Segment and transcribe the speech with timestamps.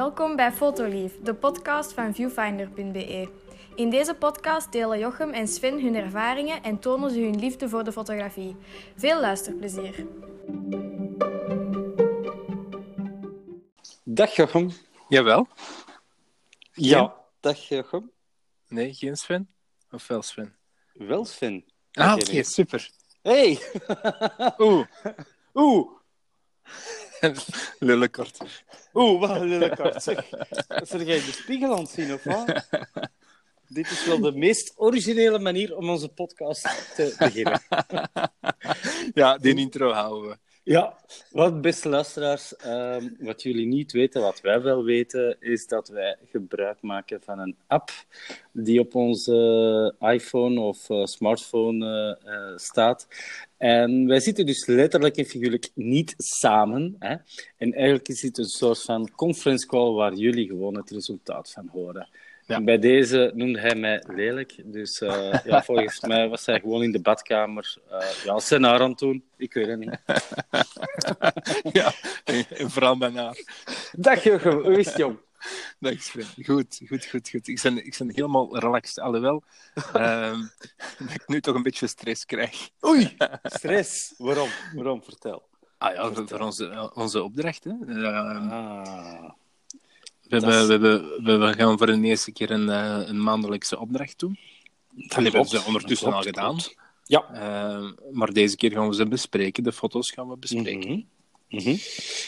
[0.00, 3.28] Welkom bij Fotolief, de podcast van viewfinder.be.
[3.74, 7.84] In deze podcast delen Jochem en Sven hun ervaringen en tonen ze hun liefde voor
[7.84, 8.56] de fotografie.
[8.96, 10.06] Veel luisterplezier.
[14.04, 14.70] Dag Jochem.
[15.08, 15.48] Jawel.
[16.72, 18.10] Ja, dag Jochem.
[18.68, 19.48] Nee, geen Sven?
[19.90, 20.56] Of wel Sven?
[20.92, 21.64] Wel Sven.
[21.92, 22.90] Ah, Oké, super.
[23.22, 23.58] Hey!
[24.58, 24.86] Oeh,
[25.54, 25.90] Oeh!
[27.78, 28.38] Lullenkort.
[28.94, 30.28] Oeh, wat een lelijk kort, zeg.
[30.82, 32.68] Zeg jij de spiegel aan het zien, of wat?
[33.68, 37.62] Dit is wel de meest originele manier om onze podcast te beginnen.
[39.14, 40.38] Ja, die intro houden we.
[40.70, 40.96] Ja,
[41.30, 46.16] wat beste luisteraars, ehm, wat jullie niet weten, wat wij wel weten, is dat wij
[46.30, 47.90] gebruik maken van een app
[48.52, 51.86] die op onze iPhone of eh, smartphone
[52.24, 53.08] eh, eh, staat.
[53.56, 56.96] En wij zitten dus letterlijk en figuurlijk niet samen.
[56.98, 57.16] Hè?
[57.56, 61.68] En eigenlijk is het een soort van conference call waar jullie gewoon het resultaat van
[61.72, 62.08] horen.
[62.50, 62.60] Ja.
[62.60, 64.54] Bij deze noemde hij mij lelijk.
[64.64, 68.80] Dus eh, ja, volgens mij was hij gewoon in de badkamer eh ja, zijn haar
[68.80, 69.24] aan het doen.
[69.36, 69.98] Ik weet het niet.
[71.72, 71.92] Ja,
[72.24, 73.36] en vooral mijn haar.
[73.92, 75.18] Dag Jochem, hoe is het jong?
[75.78, 76.26] Dag Sven.
[76.44, 77.48] Goed, goed, goed, goed.
[77.48, 78.98] Ik ben, ik ben helemaal relaxed.
[78.98, 79.42] Alhoewel,
[79.92, 80.40] ehm,
[80.98, 82.70] dat ik nu toch een beetje stress krijg.
[82.84, 84.14] Oei, stress.
[84.16, 84.48] Waarom?
[84.74, 85.02] Waarom?
[85.02, 85.48] Vertel.
[85.78, 87.64] Ah ja, voor, voor onze, onze opdracht.
[87.64, 87.70] Hè.
[87.70, 89.30] Ehm, Ah,
[90.30, 93.22] we, dat hebben, is- we, hebben, we gaan voor de eerste keer een, eh, een
[93.22, 94.38] maandelijkse opdracht doen.
[94.94, 96.56] Dat hebben ze ondertussen al gedaan.
[96.56, 96.76] klopt.
[97.04, 97.24] Ja.
[97.32, 99.62] Ehm, maar deze keer gaan we ze bespreken.
[99.62, 101.06] De foto's gaan we bespreken.
[101.48, 101.74] Mhm.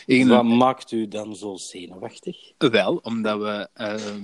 [0.06, 0.28] Mhm.
[0.28, 2.36] Wat maakt u dan zo zenuwachtig?
[2.58, 4.20] Wel, omdat we ehm,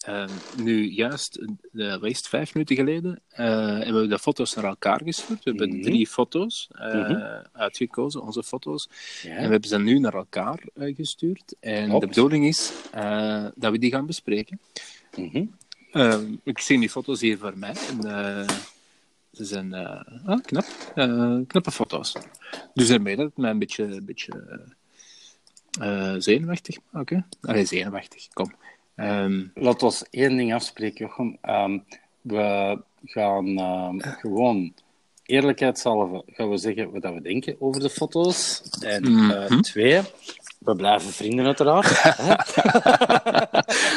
[0.00, 1.38] ehm, nu juist,
[1.72, 3.46] uh, wat is het, vijf minuten geleden, eh,
[3.78, 5.44] hebben we de foto's naar elkaar gestuurd.
[5.44, 5.82] We hebben Mhm.
[5.82, 7.42] drie foto's eh, Mhm.
[7.52, 8.88] uitgekozen, onze foto's.
[9.22, 9.30] Ja.
[9.30, 11.54] En we hebben ze nu naar elkaar eh, gestuurd.
[11.60, 12.00] En Klopt.
[12.00, 14.60] de bedoeling is eh, dat we die gaan bespreken.
[15.16, 15.44] Mhm.
[15.92, 17.74] Ehm, ik zie die foto's hier voor mij.
[17.90, 18.48] En, eh,
[19.32, 20.64] ze zijn eh, ah, knap.
[20.94, 22.12] Eh, knappe foto's.
[22.74, 24.68] Dus daarmee dat het mij een beetje, beetje
[25.80, 27.12] eh, zenuwachtig maakt.
[27.40, 28.52] Allee, zenuwachtig, kom.
[28.94, 31.38] Ehm, Laat ons één ding afspreken, Jochem.
[31.40, 31.78] Ehm,
[32.20, 34.74] we gaan ehm, gewoon
[35.24, 38.62] eerlijkheidshalve gaan we zeggen wat we denken over de foto's.
[38.80, 39.60] En eh, Mhm.
[39.60, 40.00] twee,
[40.58, 42.02] we blijven vrienden uiteraard.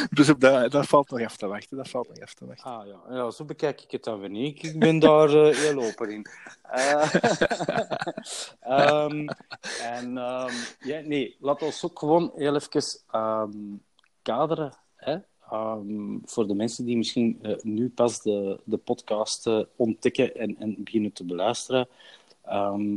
[0.17, 1.77] dus op dat, dat valt nog af te wachten.
[1.77, 2.71] Dat valt nog af te wachten.
[2.71, 4.63] Ah ja, ja, zo bekijk ik het dan weer niet.
[4.63, 6.25] Ik ben daar eh, heel open in.
[6.61, 7.15] Eh,
[9.97, 10.13] en
[10.79, 13.81] ja, nee, laat ons ook gewoon heel even
[14.21, 14.73] kaderen.
[15.06, 20.56] Ehm, voor de mensen die misschien eh, nu pas de, de podcast eh, ontdekken en,
[20.59, 21.88] en beginnen te beluisteren.
[22.44, 22.96] Ehm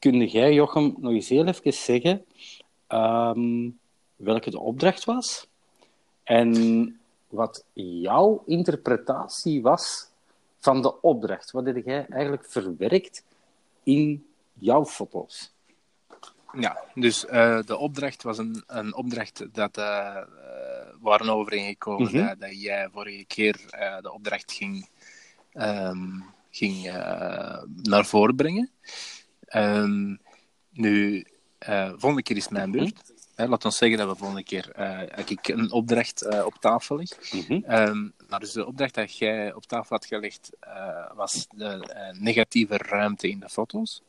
[0.00, 2.24] kun jij, Jochem, nog eens heel even zeggen
[2.86, 3.70] ehm,
[4.16, 5.46] welke de opdracht was?
[6.22, 10.08] En wat jouw interpretatie was
[10.58, 11.50] van de opdracht.
[11.50, 13.24] Wat heb jij eigenlijk verwerkt
[13.82, 15.52] in jouw foto's?
[16.52, 19.76] Ja, dus eh, de opdracht was een, een opdracht dat
[21.00, 22.26] waren overeengekomen Mhm.
[22.26, 24.88] dat, dat jij vorige keer eh, de opdracht ging,
[25.52, 28.70] ehm, ging eh, naar voren brengen.
[29.44, 30.16] Ehm,
[30.70, 31.24] nu,
[31.58, 33.12] eh volgende keer is mijn beurt.
[33.34, 36.96] Hè, laat ons zeggen dat we volgende keer eh, ik een opdracht eh, op tafel
[36.96, 37.32] leg.
[37.32, 37.52] Mhm.
[37.64, 42.18] Ehm, nou, dus de opdracht dat jij op tafel had gelegd eh, was de eh,
[42.20, 44.02] negatieve ruimte in de foto's.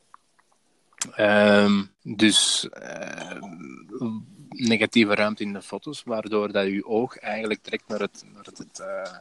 [1.10, 4.18] Ehm, dus ehm,
[4.48, 8.80] negatieve ruimte in de foto's, waardoor dat je oog eigenlijk direct naar het, naar het
[8.80, 9.16] eh,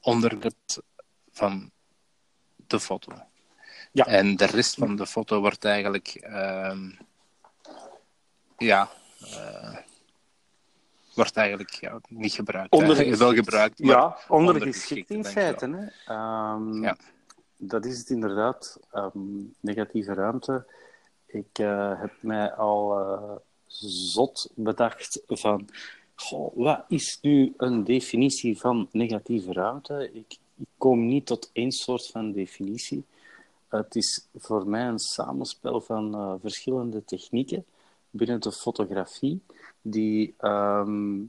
[0.00, 0.54] onderwerp
[1.30, 1.70] van
[2.66, 3.12] de foto.
[3.92, 4.06] Ja.
[4.06, 6.90] En de rest van de foto wordt eigenlijk ehm,
[8.58, 8.90] ja,
[9.20, 9.76] eh,
[11.14, 12.72] wordt eigenlijk ja, niet gebruikt.
[12.72, 15.66] Onder- wel gebruikt, maar Ja, ondergeschikt, in feite.
[15.66, 16.12] Hè?
[16.80, 16.96] Ja.
[17.64, 18.80] Dat is het inderdaad.
[18.90, 19.18] Ehm,
[19.60, 20.66] negatieve ruimte.
[21.26, 23.36] Ik eh, heb mij al eh,
[23.66, 25.68] zot bedacht van...
[26.54, 30.10] Wat is nu een definitie van negatieve ruimte?
[30.12, 33.04] Ik, ik kom niet tot één soort van definitie.
[33.68, 37.64] Het is voor mij een samenspel van eh, verschillende technieken
[38.10, 39.40] binnen de fotografie,
[39.82, 41.20] die ehm,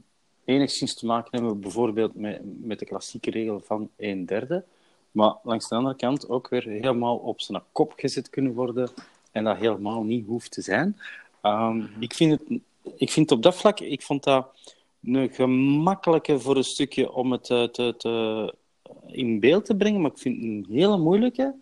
[0.44, 4.64] enigszins te maken hebben bijvoorbeeld met, met de klassieke regel van een derde,
[5.14, 8.90] maar langs de andere kant ook weer helemaal op zijn kop gezet kunnen worden
[9.32, 10.98] en dat helemaal niet hoeft te zijn.
[11.40, 12.60] Ehm, ik, vind het,
[12.96, 14.46] ik vind op dat vlak, ik vond dat
[15.04, 18.48] een gemakkelijke voor een stukje om het eh,
[19.06, 21.54] in beeld te brengen, maar ik vind het een hele moeilijke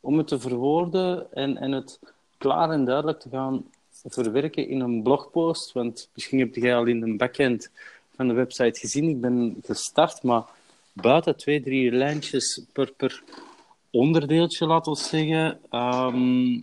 [0.00, 1.98] om het te verwoorden en, en het
[2.38, 3.64] klaar en duidelijk te gaan
[4.04, 5.72] verwerken in een blogpost.
[5.72, 7.70] Want misschien heb jij al in de backend
[8.14, 9.08] van de website gezien.
[9.08, 10.44] Ik ben gestart, maar
[10.96, 13.22] buiten twee, drie lijntjes per, per
[13.90, 16.60] onderdeeltje, laten we zeggen, ehm,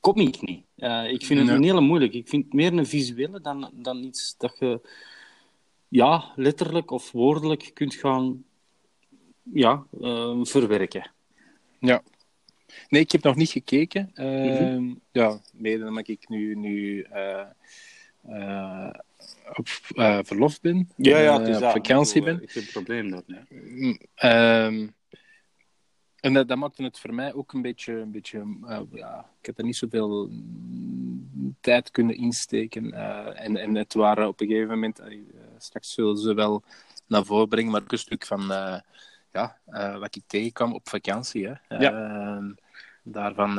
[0.00, 0.64] kom ik niet.
[0.76, 2.12] Uh, ik vind het een hele moeilijk.
[2.12, 4.80] Ik vind het meer een visuele dan, dan iets dat je
[5.88, 8.44] ja, letterlijk of woordelijk kunt gaan
[9.42, 11.10] ja, uh, verwerken.
[11.78, 12.02] Ja.
[12.88, 14.10] Nee, ik heb nog niet gekeken.
[14.14, 15.00] Uh, mm -hmm.
[15.12, 17.06] Ja, mede omdat ik nu, nu
[19.94, 20.90] uh, op verlof ben.
[20.96, 22.42] Ja, ja, het is op vakantie ben.
[22.42, 23.24] Ik heb een probleem dat.
[23.26, 23.44] Ja.
[24.14, 24.88] Ehm,
[26.20, 27.92] en dat, dat, maakte het voor mij ook een beetje...
[27.92, 28.44] Een beetje
[28.92, 30.30] ja, ik heb er niet zoveel
[31.60, 32.92] tijd kunnen insteken.
[33.36, 35.02] en, en het waren op een gegeven moment...
[35.58, 36.62] straks zullen ze wel
[37.06, 38.40] naar voren brengen, maar ook een stuk van
[39.32, 39.58] ja,
[39.98, 41.48] wat ik tegenkwam op vakantie.
[41.48, 41.78] Hè.
[41.78, 41.92] Ja.
[41.92, 42.52] Uh,
[43.02, 43.58] daarvan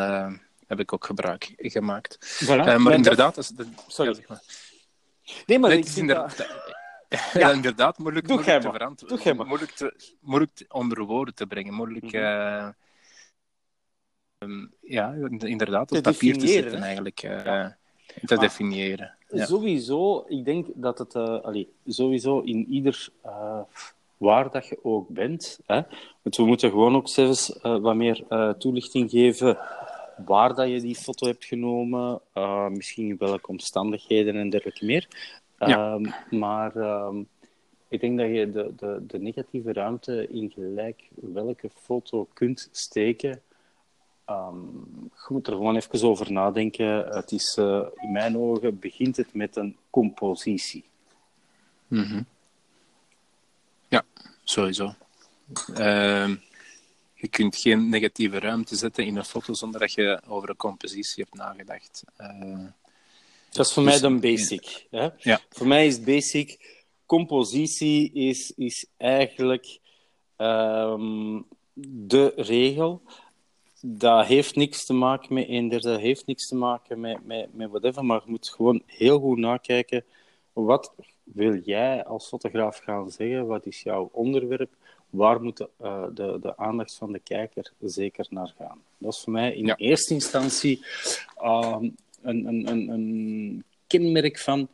[0.68, 2.44] heb ik ook gebruik gemaakt.
[2.44, 2.78] Voilà.
[2.78, 3.68] maar inderdaad, dat...
[3.88, 4.12] Sorry.
[4.12, 4.42] Ja, zeg maar.
[5.46, 6.48] Nee, maar Nee, ik vind dat-
[7.34, 9.36] ja, inderdaad moeilijk, Doe moeilijk jij te verantwoorden.
[9.36, 9.46] Doe.
[9.46, 11.74] Moeilijk, te, moeilijk onder woorden te brengen.
[11.74, 12.16] Moeilijk, Mhm.
[12.16, 12.68] eh,
[14.38, 16.84] ehm, ja, inderdaad, Te op papier te zetten hè?
[16.86, 17.20] eigenlijk.
[17.20, 17.78] Ja.
[18.26, 19.16] Te Maar- definiëren.
[19.30, 19.46] Ja.
[19.46, 23.10] Sowieso, ik denk dat het eh, allee, sowieso in ieder
[24.18, 25.60] waar dat je ook bent.
[25.66, 25.82] Hè,
[26.22, 28.24] want we moeten gewoon ook zelfs wat meer
[28.60, 29.58] toelichting geven
[30.26, 35.08] waar dat je die foto hebt genomen, eh, misschien in welke omstandigheden en dergelijke meer.
[35.58, 35.94] Ja.
[35.94, 37.24] Ehm, maar ehm,
[37.88, 43.42] ik denk dat je de, de, de negatieve ruimte in gelijk welke foto kunt steken.
[44.26, 44.56] Ehm,
[45.02, 47.08] je moet er gewoon even over nadenken.
[47.08, 50.84] Het is, eh, in mijn ogen begint het met een compositie.
[51.88, 52.22] Mhm.
[53.88, 54.04] Ja,
[54.44, 54.94] sowieso.
[55.74, 56.36] Ehm,
[57.26, 61.24] je kunt geen negatieve ruimte zetten in een foto zonder dat je over een compositie
[61.24, 62.04] hebt nagedacht.
[62.16, 62.66] Eh,
[63.52, 64.88] Dat is voor Dus- mij de basic.
[64.92, 65.10] Hè?
[65.18, 65.40] Ja.
[65.50, 66.50] Voor mij is basic.
[67.06, 69.80] Compositie is, is eigenlijk
[70.36, 71.42] ehm,
[72.08, 73.02] de regel.
[73.82, 77.70] Dat heeft niks te maken met eender, dat heeft niks te maken met, met, met
[77.70, 80.04] whatever, maar je moet gewoon heel goed nakijken.
[80.54, 80.94] Wat
[81.24, 83.48] wil jij als fotograaf gaan zeggen?
[83.48, 84.74] Wat is jouw onderwerp?
[85.16, 88.82] Waar moet de, eh, de, de aandacht van de kijker zeker naar gaan?
[88.98, 89.76] Dat is voor mij in Ja.
[89.78, 90.86] eerste instantie
[91.38, 91.84] ehm,
[92.22, 94.68] een, een, een, een kenmerk van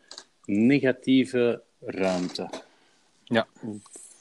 [0.46, 2.50] negatieve ruimte.
[3.24, 3.48] ja.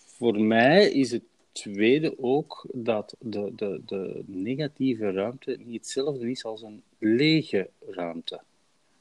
[0.07, 1.23] Voor mij is het
[1.53, 8.41] tweede ook dat de, de, de negatieve ruimte niet hetzelfde is als een lege ruimte.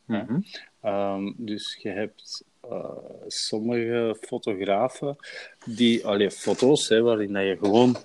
[0.05, 0.39] Mhm.
[0.81, 2.89] Ehm, dus je hebt eh,
[3.27, 5.17] sommige fotografen
[5.65, 7.97] die, allee, foto's hè, waarin je gewoon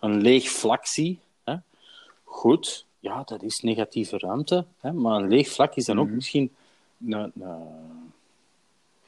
[0.00, 1.20] een leeg vlak ziet.
[1.44, 1.56] Hè.
[2.24, 4.66] Goed, ja, dat is negatieve ruimte.
[4.80, 6.54] Hè, maar een leeg vlak is dan ook misschien
[7.06, 8.12] een, een,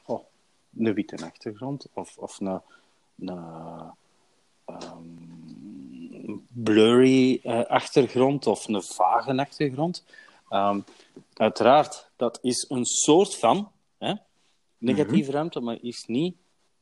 [0.05, 0.23] oh,
[0.77, 2.61] een witte achtergrond of, of een,
[3.19, 3.29] een
[4.65, 5.03] ehm,
[6.47, 10.03] blurry eh, achtergrond of een vage achtergrond.
[10.49, 10.79] Ehm,
[11.33, 14.13] uiteraard, dat is een soort van hè,
[14.79, 16.35] negatieve ruimte, maar is niet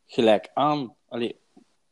[0.05, 0.95] gelijk aan.
[1.07, 1.35] Allee,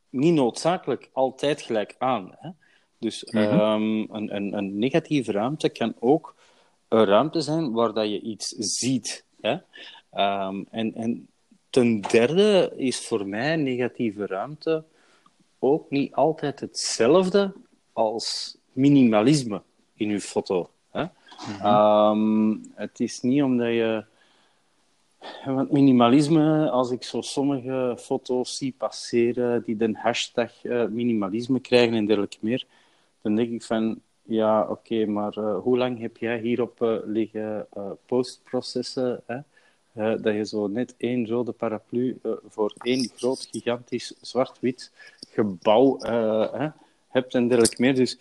[0.09, 2.35] niet noodzakelijk altijd gelijk aan.
[2.39, 2.49] Hè.
[2.97, 3.81] Dus ehm,
[4.11, 6.35] een, een, een negatieve ruimte kan ook
[6.87, 9.25] een ruimte zijn waar dat je iets ziet.
[9.41, 9.57] Hè.
[10.11, 11.27] Ehm, en, en
[11.69, 14.83] ten derde is voor mij negatieve ruimte
[15.59, 17.53] ook niet altijd hetzelfde
[17.93, 19.61] als minimalisme
[19.93, 20.69] in je foto.
[20.91, 21.05] Hè?
[21.61, 24.05] Ehm, het is niet omdat je.
[25.45, 31.93] Want minimalisme, als ik zo sommige foto's zie passeren die de hashtag eh, minimalisme krijgen
[31.93, 32.65] en dergelijke meer,
[33.21, 37.67] dan denk ik van, ja, oké, maar eh, hoe lang heb jij hierop eh, liggen
[38.05, 39.23] postprocessen?
[39.25, 39.39] Hè?
[40.21, 44.91] Dat je zo net één rode paraplu voor één groot, gigantisch, zwart-wit
[45.29, 45.97] gebouw
[47.07, 47.95] hebt en dergelijke meer.
[47.95, 48.17] Dus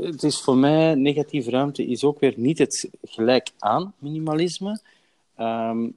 [0.00, 4.80] het is voor mij, negatieve ruimte is ook weer niet het gelijk aan minimalisme.
[5.38, 5.88] Ehm,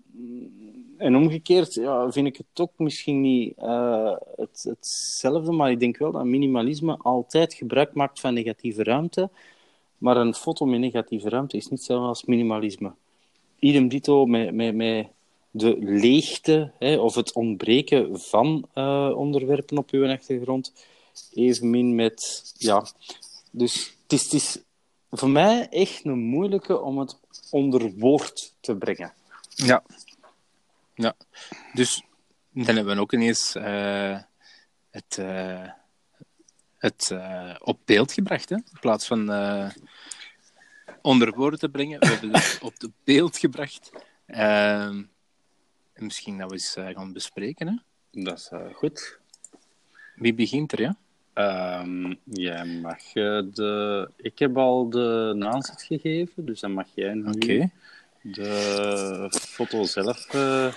[0.98, 5.98] en omgekeerd ja, vind ik het ook misschien niet eh, het, hetzelfde, maar ik denk
[5.98, 9.30] wel dat minimalisme altijd gebruik maakt van negatieve ruimte.
[9.98, 12.94] Maar een foto met negatieve ruimte is niet hetzelfde als minimalisme.
[13.60, 15.08] Idem dito met, met, met
[15.52, 20.74] de leegte hè, of het ontbreken van eh, onderwerpen op uw achtergrond.
[21.34, 22.86] Evenmin met, ja.
[23.52, 24.62] Dus het is, het is
[25.12, 27.18] voor mij echt een moeilijke om het
[27.52, 29.14] onder woord te brengen.
[29.56, 29.84] Ja.
[30.96, 31.16] ja.
[31.74, 32.04] Dus
[32.54, 34.20] dan hebben we ook ineens eh,
[34.90, 35.70] het, eh,
[36.78, 38.56] het eh, op beeld gebracht, hè?
[38.56, 39.30] in plaats van.
[41.02, 42.00] onder woorden te brengen.
[42.00, 43.92] We hebben het op het beeld gebracht.
[44.26, 45.04] Ehm,
[45.94, 47.68] en misschien dat we eens gaan bespreken.
[47.68, 47.76] Hè?
[48.24, 49.20] Dat is goed.
[50.16, 50.96] Wie begint er, ja?
[51.34, 54.10] Ehm, jij mag de...
[54.18, 57.72] Ik heb al de aanzet gegeven, dus dan mag jij nu Oké.
[58.22, 60.26] De foto zelf...
[60.34, 60.74] eh,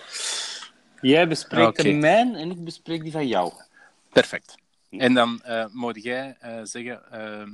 [1.00, 1.82] Jij bespreekt Oké.
[1.82, 3.52] de mijn en ik bespreek die van jou.
[4.12, 4.54] Perfect.
[4.90, 7.50] En dan eh moet jij eh, zeggen ehm,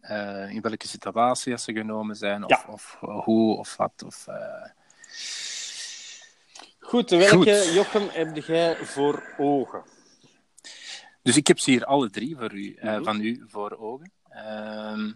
[0.00, 2.64] eh, in welke situatie ze genomen zijn, of, Ja.
[2.72, 4.02] of hoe of wat.
[4.06, 4.26] Of,
[6.78, 7.72] Goed, welke Goed.
[7.74, 9.82] Jochem heb jij voor ogen?
[11.22, 13.02] Dus ik heb ze hier alle drie voor u, Mhm.
[13.02, 14.12] van u voor ogen.
[14.28, 15.12] Ehm,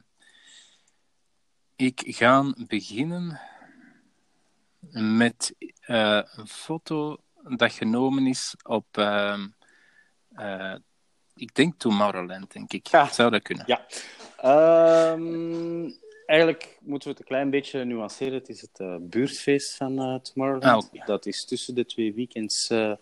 [1.76, 3.40] ik ga beginnen
[4.92, 7.16] met eh, een foto
[7.48, 9.46] dat genomen is op, ehm,
[10.34, 10.74] eh,
[11.36, 12.86] ik denk Tomorrowland, denk ik.
[12.86, 13.06] Ja.
[13.06, 13.64] Zou dat kunnen?
[13.66, 13.86] Ja.
[14.36, 15.90] Ehm,
[16.26, 18.34] eigenlijk moeten we het een klein beetje nuanceren.
[18.34, 20.90] Het is het eh, buurtfeest van Tomorrowland.
[20.92, 21.06] Ah.
[21.06, 22.92] Dat is tussen de twee weekends eh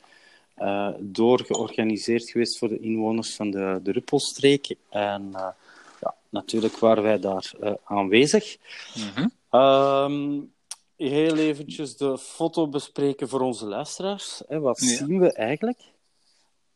[0.55, 4.75] eh, door georganiseerd geweest voor de inwoners van de, de Ruppelstreek.
[4.89, 5.31] En
[6.01, 7.53] ja, natuurlijk waren wij daar
[7.85, 8.57] aanwezig.
[9.51, 10.41] Ehm,
[11.09, 14.43] heel eventjes de foto bespreken voor onze luisteraars.
[14.49, 14.87] Hè, wat Ja.
[14.87, 15.81] zien we eigenlijk?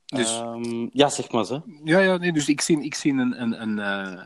[0.07, 1.63] Dus- Ehm, ja, zeg maar zo.
[1.85, 4.25] Ja, ja nee, dus ik zie, ik zie een, een, een, eh,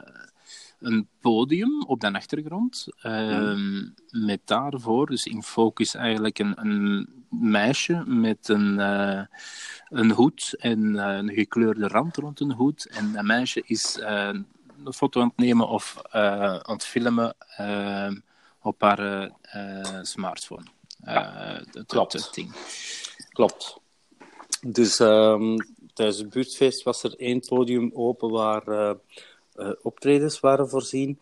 [0.80, 2.86] een podium op de achtergrond.
[3.02, 9.22] ehm, Met daarvoor, dus in focus eigenlijk een, een meisje met een, eh,
[9.88, 12.86] een hoed en eh, een gekleurde rand rond een hoed.
[12.86, 14.46] En dat meisje is een
[14.92, 18.10] foto aan het nemen of aan het filmen eh,
[18.62, 20.64] op haar eh, eh, smartphone.
[21.00, 22.12] Eh, het- klopt.
[22.12, 22.52] het ding.
[23.28, 23.78] Klopt.
[24.66, 25.56] Dus ehm,
[25.94, 28.90] tijdens het buurtfeest was er één podium open waar eh,
[29.54, 31.18] eh, optredens waren voorzien.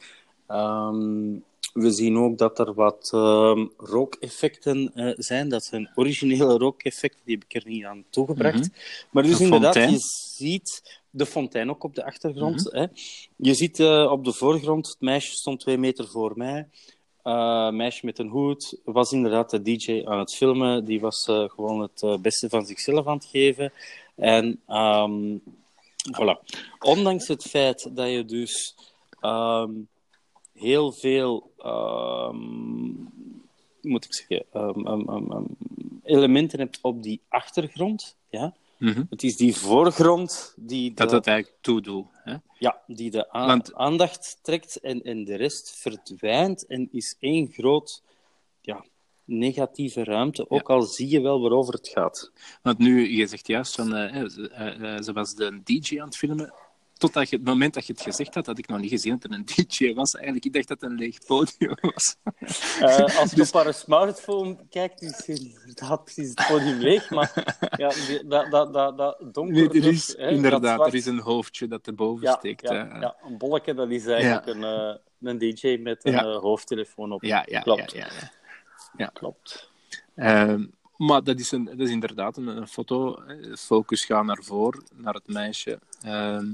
[0.46, 1.36] Ehm,
[1.72, 5.48] we zien ook dat er wat ehm, rookeffecten eh, zijn.
[5.48, 8.68] Dat zijn originele rookeffecten, die heb ik er niet aan toegebracht.
[9.10, 9.92] Maar dus inderdaad, fontein.
[9.92, 9.98] je
[10.34, 12.68] ziet de fontein ook op de achtergrond.
[12.72, 12.86] hè.
[13.36, 16.68] Je ziet eh, op de voorgrond, het meisje stond twee meter voor mij.
[17.28, 20.84] Eh, meisje met een hoed was inderdaad de DJ aan het filmen.
[20.84, 23.72] Die was eh, gewoon het eh, beste van zichzelf aan het geven.
[24.14, 25.36] En ehm,
[26.12, 26.56] voilà.
[26.78, 28.76] Ondanks het feit dat je dus
[29.20, 29.70] ehm,
[30.54, 32.92] heel veel, ehm,
[33.80, 34.44] moet ik zeggen,
[36.02, 38.16] elementen hebt op die achtergrond.
[38.30, 38.54] Ja?
[38.78, 39.02] Mhm.
[39.10, 42.06] Het is die voorgrond die Dat de- het eigenlijk toedoet.
[42.58, 48.02] Ja, die de Want- aandacht trekt en, en de rest verdwijnt en is één groot
[48.60, 48.84] ja,
[49.24, 50.50] negatieve ruimte.
[50.50, 52.32] Ook al zie je wel waarover het gaat.
[52.62, 56.52] Want nu, je zegt juist van, eh, ze was de DJ aan het filmen.
[56.98, 59.30] Totdat je, het moment dat je het gezegd had, had ik nog niet gezien dat
[59.30, 60.12] er een DJ was.
[60.14, 62.16] Eigenlijk, ik dacht dat het een leeg podium was.
[62.80, 67.10] Eh, als je op haar smartphone kijkt, is inderdaad precies het podium leeg.
[67.10, 67.32] Maar
[67.76, 67.92] ja,
[68.26, 69.54] dat, dat, dat, dat donker...
[69.54, 72.62] Nee, er is, hè, inderdaad, zwart- er is een hoofdje dat erboven ja, steekt.
[72.62, 77.12] ja, ja, een bolletje, dat is eigenlijk een, eh, een DJ met een eh, hoofdtelefoon
[77.12, 77.22] op.
[77.22, 77.92] ja, ja, Klopt.
[77.92, 78.08] ja,
[78.96, 79.06] ja.
[79.06, 79.70] Klopt.
[80.14, 80.64] Ehm,
[80.96, 83.22] maar dat is, een, dat is inderdaad een, een foto.
[83.58, 85.78] Focus gaat naar voren, naar het meisje.
[86.02, 86.46] ehm,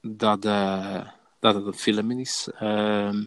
[0.00, 2.48] dat, eh, dat het een film is.
[2.58, 3.24] Ehm,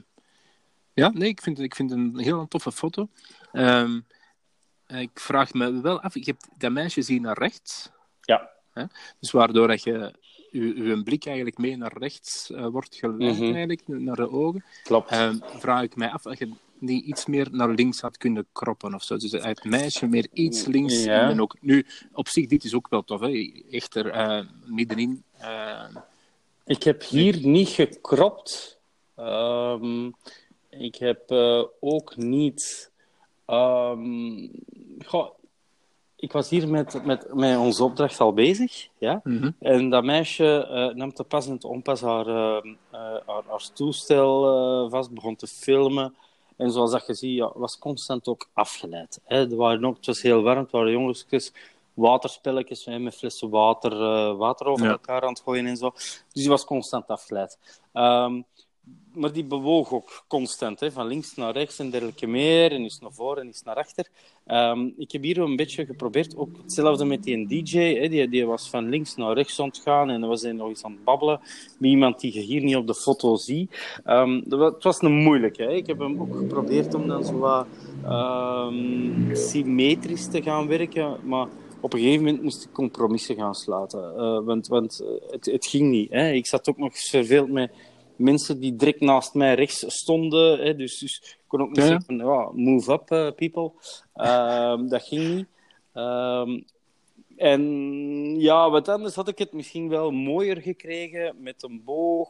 [0.94, 3.08] ja, nee, ik vind, ik vind het een heel toffe foto.
[3.52, 4.00] Ehm,
[4.88, 7.90] ik vraag me wel af, je hebt dat meisje zien naar rechts.
[8.22, 8.50] Ja.
[8.74, 8.84] Hè?
[9.20, 10.14] Dus waardoor dat je,
[10.52, 13.44] je, je blik eigenlijk mee naar rechts eh, wordt geleid, Mhm.
[13.44, 14.64] eigenlijk, naar de ogen.
[14.84, 15.10] Klopt.
[15.12, 18.94] Ehm, vraag ik mij af of je die iets meer naar links had kunnen kroppen
[18.94, 19.18] of zo.
[19.18, 21.04] Dus het meisje meer iets links.
[21.04, 21.30] Ja.
[21.30, 23.20] En ook, nu, op zich, dit is ook wel tof.
[23.20, 23.52] Hè?
[23.72, 25.24] Echt er eh, middenin.
[26.66, 28.80] Ik heb hier niet gekropt.
[29.16, 30.10] Ehm,
[30.70, 32.92] ik heb eh, ook niet.
[33.46, 34.48] ehm,
[35.06, 35.30] goh,
[36.16, 38.88] ik was hier met, met, met onze opdracht al bezig.
[38.98, 39.22] Ja?
[39.24, 39.52] mhm.
[39.60, 43.70] En dat meisje eh, nam te pas en te onpas haar, ehm, eh, haar, haar
[43.74, 46.16] toestel vast, begon te filmen.
[46.56, 49.20] En zoals dat je ziet, ja, was constant ook afgeleid.
[49.24, 49.50] Hè.
[49.50, 51.54] Er waren ook, het was heel warm, het waren jongetjes,
[51.94, 54.92] waterspelletjes hè, met flessen water, eh, water over Ja.
[54.92, 55.90] elkaar aan het gooien en zo.
[55.94, 57.58] Dus die was constant afgeleid.
[57.94, 58.42] Ehm,
[59.14, 63.00] maar die bewoog ook constant, hè, van links naar rechts en dergelijke meer, en is
[63.00, 64.08] naar voren en is naar achter.
[64.46, 68.46] Ehm, ik heb hier een beetje geprobeerd, ook hetzelfde met die DJ, hè, die, die
[68.46, 70.92] was van links naar rechts aan het gaan en dan was hij nog eens aan
[70.92, 71.40] het babbelen
[71.80, 74.00] met iemand die je hier niet op de foto ziet.
[74.04, 75.64] Ehm, dat het was een moeilijke.
[75.64, 75.72] Hè.
[75.74, 77.68] Ik heb hem ook geprobeerd om dan zo wat
[79.32, 81.48] symmetrisch te gaan werken, maar
[81.84, 85.66] op een gegeven moment moest ik compromissen gaan sluiten, Eh, want, want eh, het, het
[85.66, 86.12] ging niet.
[86.12, 86.32] Hè.
[86.32, 87.72] Ik zat ook nog verveeld met
[88.16, 90.60] mensen die direct naast mij rechts stonden.
[90.60, 91.86] Hè, dus, dus ik kon ook niet Ja.
[91.88, 93.72] zeggen, ja, move up, eh, people.
[94.14, 95.46] Ehm, dat ging niet.
[95.94, 96.62] Ehm,
[97.38, 97.62] en
[98.40, 102.30] ja, wat anders had ik het misschien wel mooier gekregen met een boog,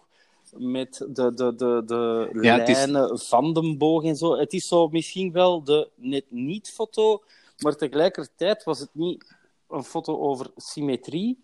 [0.58, 4.38] met de, de, de, de Ja, het is- lijnen van de boog en zo.
[4.38, 7.24] Het is zo misschien wel de net niet foto,
[7.60, 9.36] maar tegelijkertijd was het niet
[9.74, 11.40] een foto over symmetrie.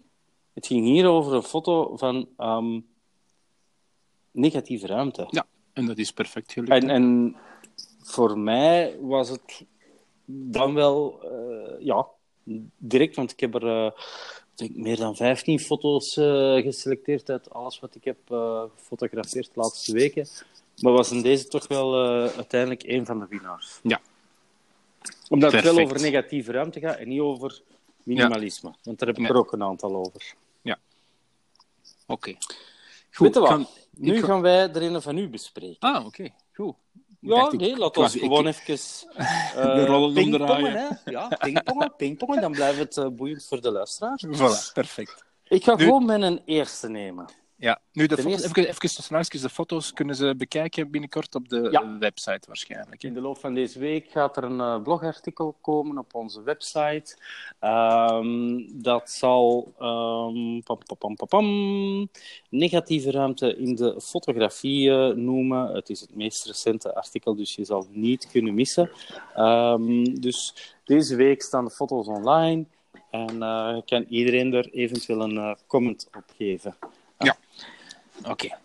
[0.54, 2.80] Het ging hier over een foto van ehm,
[4.32, 5.28] negatieve ruimte.
[5.30, 6.72] Ja, en dat is perfect gelukt.
[6.72, 7.36] En, en
[8.02, 9.66] voor mij was het
[10.26, 12.08] dan wel, eh, ja,
[12.78, 13.92] direct, want ik heb er eh,
[14.56, 18.18] denk meer dan 15 foto's eh, geselecteerd uit alles wat ik heb
[18.76, 20.28] gefotografeerd de laatste weken.
[20.82, 21.96] Maar was in deze toch wel
[22.36, 23.80] uiteindelijk een van de winnaars.
[23.84, 24.02] Ja.
[25.30, 27.62] Omdat het wel over negatieve ruimte gaat en niet over
[28.16, 28.74] minimalisme.
[28.84, 29.30] Want daar heb ik Ja.
[29.30, 30.34] er ook een aantal over.
[32.08, 32.32] Oké.
[33.12, 33.50] Weet je wat?
[33.50, 35.80] kan- Nu gaan wij er een van u bespreken.
[35.80, 36.30] Ah, oké.
[36.54, 36.76] Goed.
[37.20, 38.76] Ja, nee, laat ons ik- gewoon even
[39.76, 40.72] De rollen uh, pingpongen.
[40.74, 40.88] Hè?
[41.12, 42.42] Ja, pingpongen, pingpongen.
[42.42, 44.20] Dan blijft het eh, boeiend voor de luisteraar.
[44.28, 45.24] Voilà, perfect.
[45.48, 47.26] Ik ga Nu- gewoon mijn eerste nemen.
[47.62, 50.92] Ja, nu de Ten foto's, eerste- even, even tussen haakjes, de foto's kunnen ze bekijken
[50.92, 51.98] binnenkort op de Ja.
[51.98, 53.02] website waarschijnlijk.
[53.02, 53.08] hè?
[53.08, 57.18] In de loop van deze week gaat er een eh, blogartikel komen op onze website.
[57.60, 62.10] Ehm, dat zal ehm, pam, pam, pam, pam, pam,
[62.50, 65.74] negatieve ruimte in de fotografie eh, noemen.
[65.76, 68.92] Het is het meest recente artikel, dus je zal het niet kunnen missen.
[69.36, 72.66] Ehm, dus deze week staan de foto's online
[73.12, 76.76] en eh, kan iedereen er eventueel een comment op geven.
[78.28, 78.58] Oké.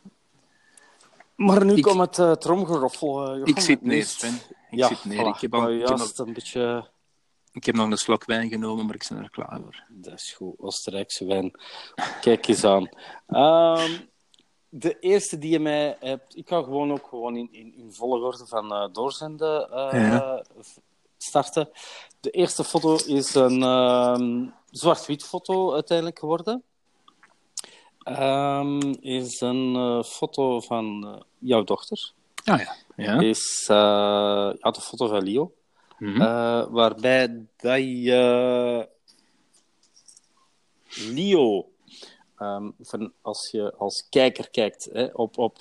[1.37, 3.35] Maar nu Ik- komt het uh, tromgeroffel.
[3.35, 4.35] eh, Ik zit neer, is- Sven.
[4.71, 5.19] Ik ja, zit neer.
[5.25, 5.35] voilà.
[5.35, 6.89] Ik heb, al, Nou, ik, heb nog, een beetje...
[7.53, 9.83] ik heb nog een slok wijn genomen, maar ik ben er klaar voor.
[9.89, 11.61] Dat is goed, Oostenrijkse wijn.
[12.21, 12.89] Kijk eens aan.
[13.27, 13.91] Ehm,
[14.69, 16.37] de eerste die je mij hebt...
[16.37, 20.45] Ik ga gewoon ook gewoon in, in, in volgorde van eh, doorzenden eh, Ja.
[21.19, 21.69] starten.
[22.21, 26.62] De eerste foto is een ehm, zwart-wit foto uiteindelijk geworden.
[28.05, 32.12] Ehm, is een eh, foto van eh, jouw dochter.
[32.45, 32.77] Ah ja.
[32.97, 33.21] ja.
[33.21, 33.77] Is eh,
[34.59, 35.55] ja, de foto van Leo.
[35.99, 36.21] Mhm.
[36.21, 38.88] Eh, waarbij dat je
[41.14, 41.69] Leo,
[42.38, 45.59] ehm, van als je als kijker kijkt, hè, op, op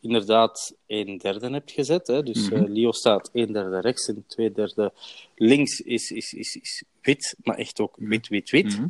[0.00, 2.06] inderdaad een derde hebt gezet.
[2.06, 2.64] Hè, dus Mhm.
[2.64, 4.92] Leo staat een derde rechts en twee derde
[5.34, 8.78] links is, is, is, is wit, maar echt ook wit, wit, wit.
[8.78, 8.88] Mhm.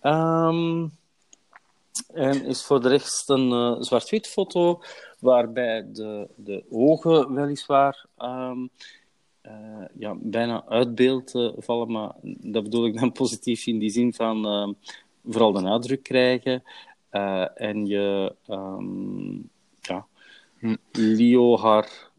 [0.00, 0.86] Ehm,
[2.06, 4.80] en is voor de rest een eh, zwart-wit foto,
[5.18, 8.66] waarbij de, de ogen weliswaar ehm,
[9.40, 14.14] eh, ja, bijna uit beeld vallen, maar dat bedoel ik dan positief in die zin
[14.14, 14.72] van ehm,
[15.24, 16.62] vooral de nadruk krijgen
[17.10, 19.34] eh, en je ehm,
[19.80, 20.06] ja,
[20.58, 20.76] Hm.
[20.92, 22.10] Leo haar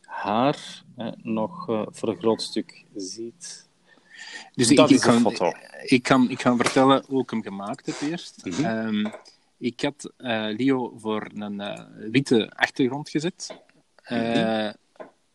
[0.00, 0.84] haar
[1.22, 3.68] nog voor een groot stuk ziet.
[4.54, 5.52] Dus Dat ik, is ik, de kan, foto.
[5.82, 8.46] ik, kan, ik kan vertellen hoe ik hem gemaakt heb eerst.
[8.46, 9.06] Ehm,
[9.58, 13.60] ik had eh, Leo voor een eh, witte achtergrond gezet.
[14.02, 14.72] Eh, Mhm.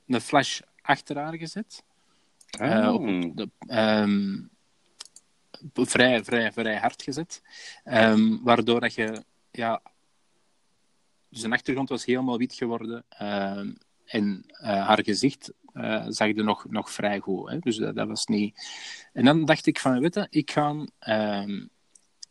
[0.07, 1.83] Een flash achter haar gezet.
[2.49, 2.71] Ah.
[2.85, 4.37] Eh, op de, ehm,
[5.73, 7.41] vrij, vrij, vrij hard gezet.
[7.83, 9.23] Ehm, waardoor dat je...
[9.51, 9.81] Ja,
[11.29, 13.05] dus de achtergrond was helemaal wit geworden.
[14.05, 17.49] en haar gezicht eh, zag je nog, nog vrij goed.
[17.49, 17.59] Hè?
[17.59, 18.69] Dus dat, dat was niet...
[19.13, 21.65] En dan dacht ik van, weet je, ik ga ehm,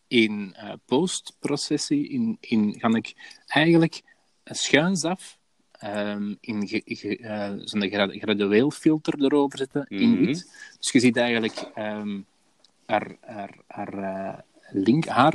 [0.08, 3.14] in eh, postprocessie, in, in, ga ik
[3.46, 4.02] eigenlijk
[4.44, 5.38] schuinsaf
[5.72, 10.24] ehm, in ge, ge, eh, zo'n gra- gradueel filter erover zetten in Mhm.
[10.24, 10.52] wit.
[10.78, 12.20] Dus je ziet eigenlijk ehm,
[12.86, 15.34] haar, haar, haar, link, haar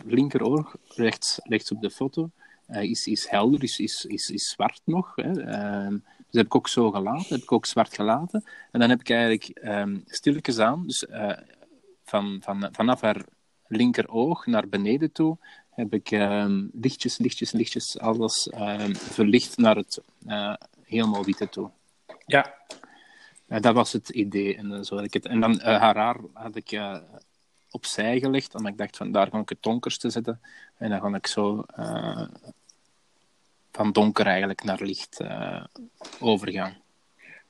[0.87, 2.29] rechts, rechts op de foto
[2.67, 5.15] is, is helder, is, is, is, is zwart nog.
[5.15, 5.31] Hè.
[6.33, 8.43] Dus heb ik ook zo gelaten, heb ik ook zwart gelaten.
[8.71, 11.37] En dan heb ik eigenlijk ehm stilletjes aan, dus eh,
[12.03, 13.25] van, van, vanaf haar
[13.67, 15.37] linkeroog naar beneden toe,
[15.69, 21.69] heb ik ehm, lichtjes, lichtjes, lichtjes alles ehm, verlicht naar het eh, helemaal witte toe.
[22.25, 22.53] Ja,
[23.47, 24.57] dat was het idee.
[24.57, 25.25] En, eh, zo had ik het.
[25.25, 26.79] en dan haar haar had ik
[27.71, 30.41] opzij gelegd, omdat ik dacht van daar ga ik het donkerste zetten.
[30.77, 31.65] En dan ga ik zo
[33.73, 35.63] van donker eigenlijk naar licht eh,
[36.19, 36.73] overgaan.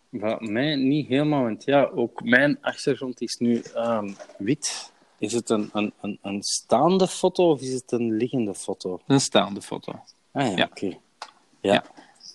[0.09, 4.91] Wat mij niet helemaal, want ja, ook mijn achtergrond is nu ehm, wit.
[5.17, 8.99] Is het een, een, een, een staande foto of is het een liggende foto?
[9.07, 9.91] Een staande foto.
[10.31, 10.65] Ah ja, Ja.
[10.71, 10.85] oké.
[10.85, 11.73] Ja.
[11.73, 11.83] Ja.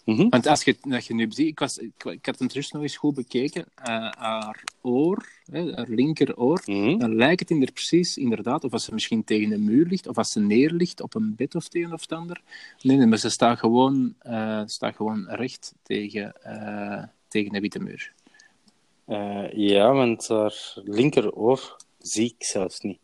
[0.08, 0.28] Mhm.
[0.28, 2.82] Want als je, dat je nu ziet, ik, was, ik, ik had het eerst nog
[2.82, 6.98] eens goed bekeken, eh, haar oor, hè, haar linkeroor, Mhm.
[6.98, 10.06] dan lijkt het in er precies, inderdaad, of als ze misschien tegen een muur ligt,
[10.06, 12.40] of als ze neerligt op een bed of het een of het ander.
[12.82, 17.78] Nee, nee maar ze staat gewoon, eh, staat gewoon recht tegen, eh, tegen de witte
[17.78, 18.12] muur.
[19.52, 22.98] Ja, want haar linkeroor zie ik zelfs niet.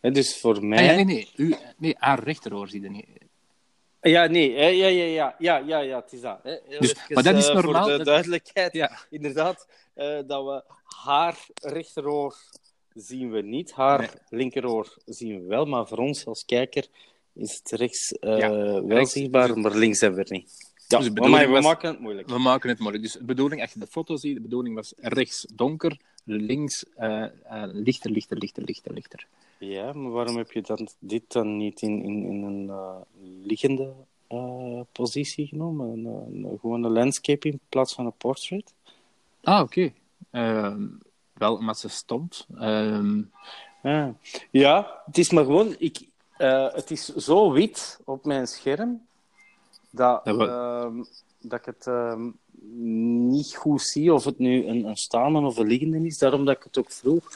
[0.00, 0.78] Hè, dus voor mij...
[0.78, 3.06] Ah, ja, nee, nee, u, nee, haar rechteroor zie je niet.
[4.02, 6.38] Ja, nee, hè, ja, ja, ja, ja, ja, ja, het is dat.
[6.42, 6.56] Hè.
[6.78, 8.98] Dus- even, maar dat is eh, normaal, Voor de dat- duidelijkheid, Ja.
[9.10, 10.62] inderdaad, eh, dat we
[11.04, 12.36] haar rechteroor
[12.94, 14.08] zien we niet, haar Nee.
[14.40, 16.86] linkeroor zien we wel, maar voor ons als kijker
[17.34, 19.12] is het rechts eh, Ja, wel rechts.
[19.12, 20.70] zichtbaar, maar links hebben we het niet.
[20.88, 22.28] Ja, Dus we was- maken het moeilijk.
[22.28, 23.02] We maken het moeilijk.
[23.04, 26.84] Dus de bedoeling, als je de foto ziet, de bedoeling was rechts donker, links
[27.72, 29.26] lichter, lichter, lichter, lichter, lichter.
[29.64, 32.96] Ja, maar waarom heb je dan dit dan niet in, in, in een eh,
[33.42, 33.92] liggende
[34.26, 35.88] eh, positie genomen?
[35.88, 38.74] Een, een, een landscape in plaats van een portrait?
[39.42, 39.92] Ah, oké.
[40.30, 40.86] Ehm,
[41.32, 42.46] wel, omdat ze stond.
[42.58, 43.22] Ehm,
[43.82, 44.14] Ja,
[44.50, 45.74] ja het is maar gewoon...
[45.78, 49.06] Ik, eh, het is zo wit op mijn scherm
[49.90, 51.02] dat, Dat we- ehm,
[51.40, 51.86] dat ik het
[53.24, 56.18] niet goed zie of het nu een, een staande of een liggende is.
[56.18, 57.30] Daarom dat ik het ook vroeg.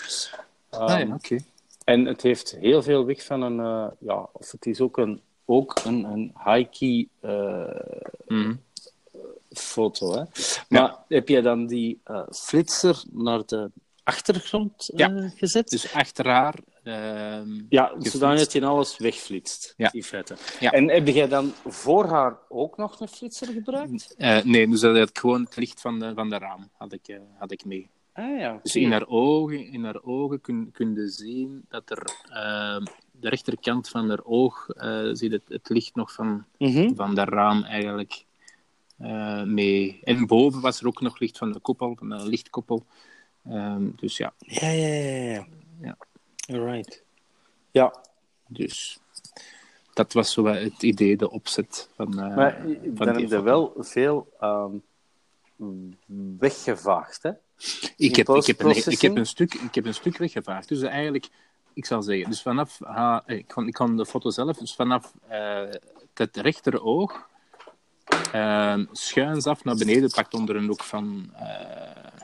[0.70, 1.38] Ah, ja, oké.
[1.86, 3.60] En het heeft heel veel weg van een...
[3.60, 7.80] eh, ja, of het is ook een, ook een, een high-key eh,
[8.26, 8.54] Mhm.
[9.50, 10.12] foto.
[10.12, 10.22] Hè?
[10.68, 13.70] Maar heb jij dan die eh, flitser naar de
[14.02, 15.30] achtergrond Ja.
[15.34, 15.68] gezet?
[15.68, 16.54] Dus achter haar...
[16.82, 18.12] ehm, Ja, geflitst.
[18.12, 19.92] zodanig je alles wegflitst, Ja.
[19.92, 20.36] in feite.
[20.60, 24.14] En heb jij dan voor haar ook nog een flitser gebruikt?
[24.44, 27.18] nee, dus dat had ik gewoon het licht van de, van de raam had ik,
[27.38, 27.88] had ik mee.
[28.18, 32.02] Ah ja, Dus in haar ogen, in haar ogen kun, kun je zien dat er
[32.30, 36.94] ehm, de rechterkant van haar oog eh ziet het, het licht nog van, Mhm.
[36.94, 38.24] van de raam eigenlijk
[38.98, 40.00] eh, mee.
[40.04, 42.84] En boven was er ook nog licht van de koppel, van de lichtkoppel.
[43.44, 45.46] Ehm, dus ja, Ja, ja, ja, ja.
[45.80, 45.96] Ja.
[46.54, 47.02] Alright.
[47.70, 47.94] Ja,
[48.46, 48.98] dus
[49.92, 52.60] dat was zo het idee, de opzet van, eh maar
[52.94, 54.74] van dan heb je wel veel ehm,
[56.38, 57.30] weggevaagd, hè?
[57.96, 59.00] Ik heb, ik, heb een, ik, postprocessing?
[59.00, 60.68] heb een stuk, ik heb een stuk weggevaagd.
[60.68, 61.28] Dus eigenlijk,
[61.74, 65.12] ik zal zeggen, dus vanaf, ha, ik, kan, ik kan de foto zelf, dus vanaf
[65.28, 65.64] eh,
[66.14, 67.28] het rechter oog,
[68.32, 72.20] eh, schuins af naar beneden, pakt onder een hoek van, eh,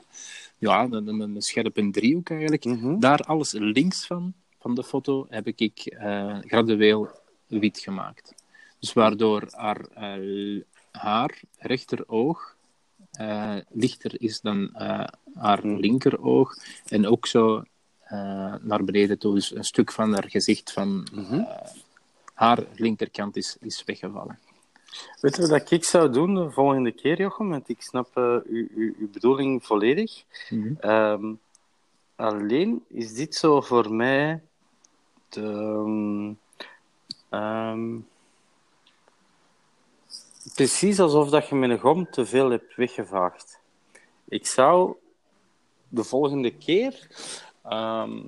[0.59, 2.64] ja, een, een, een scherpe driehoek eigenlijk.
[2.64, 2.99] Mhm.
[2.99, 7.09] Daar alles links van, van de foto, heb ik eh gradueel
[7.47, 8.35] wit gemaakt.
[8.79, 12.51] Dus waardoor haar, eh, haar rechteroog
[13.12, 15.77] eh, lichter is dan eh, haar Mhm.
[15.77, 16.55] linkeroog.
[16.87, 17.62] En ook zo
[18.03, 19.35] eh, naar beneden toe.
[19.35, 21.42] Dus een stuk van haar gezicht van Mhm.
[22.35, 24.38] haar linkerkant is, is weggevallen.
[25.20, 27.48] Weet je wat ik zou doen de volgende keer, Jochem?
[27.48, 28.42] Want ik snap uw,
[28.75, 30.25] uw, uw bedoeling volledig.
[30.81, 31.33] Ehm,
[32.16, 34.42] alleen is dit zo voor mij
[35.29, 36.33] de, ehm,
[37.29, 37.98] ehm,
[40.55, 43.61] precies alsof dat je met een gom te veel hebt weggevaagd.
[44.28, 44.96] Ik zou
[45.88, 47.07] de volgende keer,
[47.62, 48.20] ehm,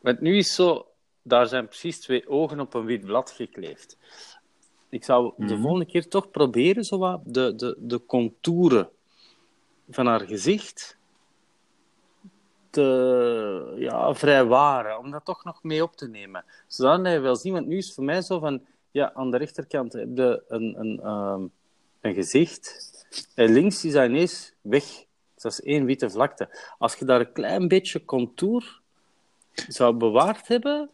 [0.00, 0.86] want nu is zo,
[1.22, 3.96] daar zijn precies twee ogen op een wit blad gekleefd.
[4.88, 5.60] Ik zou de Mhm.
[5.60, 8.90] volgende keer toch proberen zo wat de, de, de contouren
[9.90, 10.98] van haar gezicht
[12.70, 16.44] te ja, vrijwaren, om dat toch nog mee op te nemen.
[16.66, 19.36] Zodat je wel zien, want nu is het voor mij zo van, ja, aan de
[19.36, 21.42] rechterkant heb je een, een, ehm,
[22.00, 22.88] een gezicht,
[23.34, 24.84] en links is dat ineens weg.
[25.34, 26.48] Dat is één witte vlakte.
[26.78, 28.80] Als je daar een klein beetje contour
[29.68, 30.90] zou bewaard hebben,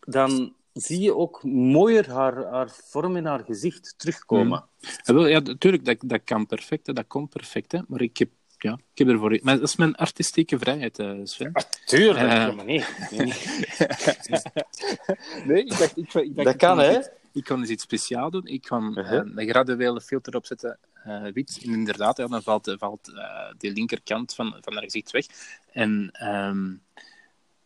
[0.00, 4.64] dan zie je ook mooier haar, haar vorm in haar gezicht terugkomen.
[5.02, 7.72] Ja, wel, ja, natuurlijk, dat, dat kan perfect, hè, dat komt perfect.
[7.72, 9.38] Hè, maar ik heb, ja, ik heb ervoor...
[9.42, 11.52] Maar dat is mijn artistieke vrijheid, eh, Sven.
[11.84, 12.32] Tuurlijk, Eh.
[12.32, 12.84] ja, maar nee.
[15.46, 15.96] nee, ik dacht...
[15.96, 17.00] Ik, ik dacht Dat kan, hè?
[17.32, 18.46] Ik kan eens iets speciaals doen.
[18.46, 21.60] Ik kan eh, een graduele filter opzetten, eh, wit.
[21.64, 25.26] En inderdaad, ja, dan valt, valt eh, die linkerkant van, van haar gezicht weg.
[25.72, 26.08] En...
[26.12, 26.72] ehm,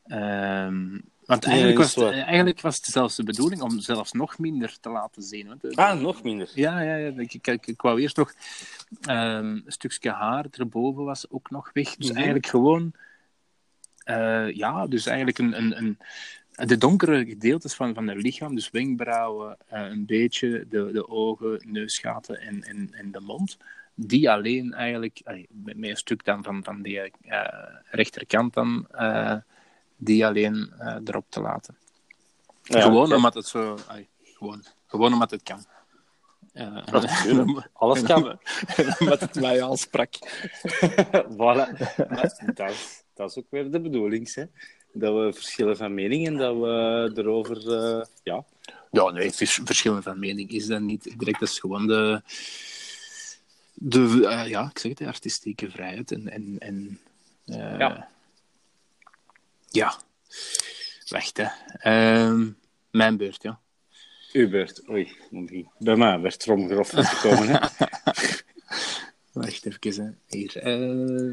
[0.07, 4.77] ehm, want eigenlijk, was het, eigenlijk was het zelfs de bedoeling om zelfs nog minder
[4.81, 5.47] te laten zien.
[5.49, 6.51] Want, Ah, nog minder.
[6.55, 7.13] ja, ja, ja.
[7.17, 8.33] Ik, ik, ik, ik wou eerst nog
[9.01, 11.97] ehm, een stukje haar erboven was ook nog weg.
[11.97, 12.17] Dus Mhm.
[12.17, 12.93] eigenlijk gewoon,
[14.55, 15.99] ja, dus eigenlijk een, een, een,
[16.57, 21.61] de donkere gedeeltes van, van het lichaam, dus wenkbrauwen, eh, een beetje de, de ogen,
[21.65, 23.57] neusgaten en, en, en de mond,
[23.95, 27.11] die alleen eigenlijk, met, een stuk dan van, van die eh,
[27.91, 29.37] rechterkant dan, eh,
[29.97, 30.73] die alleen
[31.05, 31.77] erop te laten.
[32.63, 33.79] Ja, gewoon omdat het zo,
[34.23, 35.65] gewoon, gewoon omdat het kan.
[37.73, 38.39] Alles kan.
[39.09, 40.15] Met het mij al sprak.
[41.39, 41.69] voilà.
[42.55, 44.45] dat, is, dat is ook weer de bedoeling, hè.
[44.99, 47.57] Dat we verschillen van mening en dat we erover...
[47.67, 48.45] Uh, ja.
[48.91, 49.33] ja, nee,
[49.65, 51.41] verschillen van mening is dat niet direct.
[51.41, 52.23] Dat is gewoon de...
[53.75, 56.29] de uh, ja, ik zeg het, de artistieke vrijheid en...
[56.29, 57.01] en, en
[57.47, 58.09] uh, ja.
[59.71, 59.95] Ja.
[61.09, 61.47] Wacht, hè.
[61.79, 62.51] Ehm,
[62.91, 63.61] mijn beurt, ja.
[64.33, 64.89] Uw beurt.
[64.89, 65.17] Oei,
[65.79, 67.49] bij mij werd tromgeroffel gekomen.
[67.49, 67.59] Hè?
[69.33, 70.05] Wacht even.
[70.05, 70.37] Hè.
[70.39, 70.57] Hier.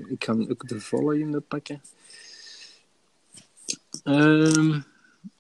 [0.10, 1.82] Ik kan ook de volgende pakken.
[4.04, 4.82] Uh,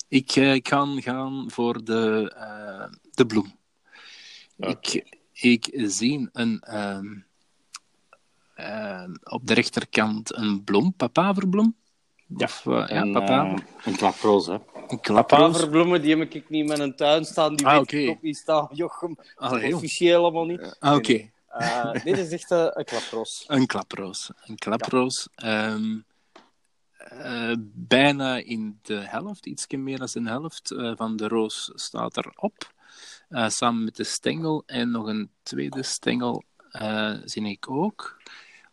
[0.07, 3.55] ik uh, kan gaan voor de, uh, de bloem.
[4.57, 5.05] Okay.
[5.33, 6.63] Ik, ik zie een,
[9.23, 11.75] op de rechterkant een bloem, papaverbloem.
[12.37, 13.57] Ja, of, uh, ja, papa.
[13.85, 14.57] een klaproos, hè.
[14.87, 17.55] Een Papaverbloemen, die heb ik niet in mijn tuin staan.
[17.55, 19.17] Die ah, weet ik ook niet staan, Jochem.
[19.35, 20.75] Allee, Officieel allemaal niet.
[20.79, 21.11] Ah, oké.
[21.11, 21.31] Okay.
[21.59, 23.43] Uh, dit is echt uh, een klaproos.
[23.47, 24.31] Een klaproos.
[24.45, 25.27] Een klaproos.
[25.35, 25.71] Ja.
[25.71, 26.05] Um,
[27.13, 32.71] uh, bijna in de helft, iets meer dan een helft van de roos staat erop.
[33.29, 36.43] samen met de stengel en nog een tweede stengel
[37.25, 38.21] zie ik ook.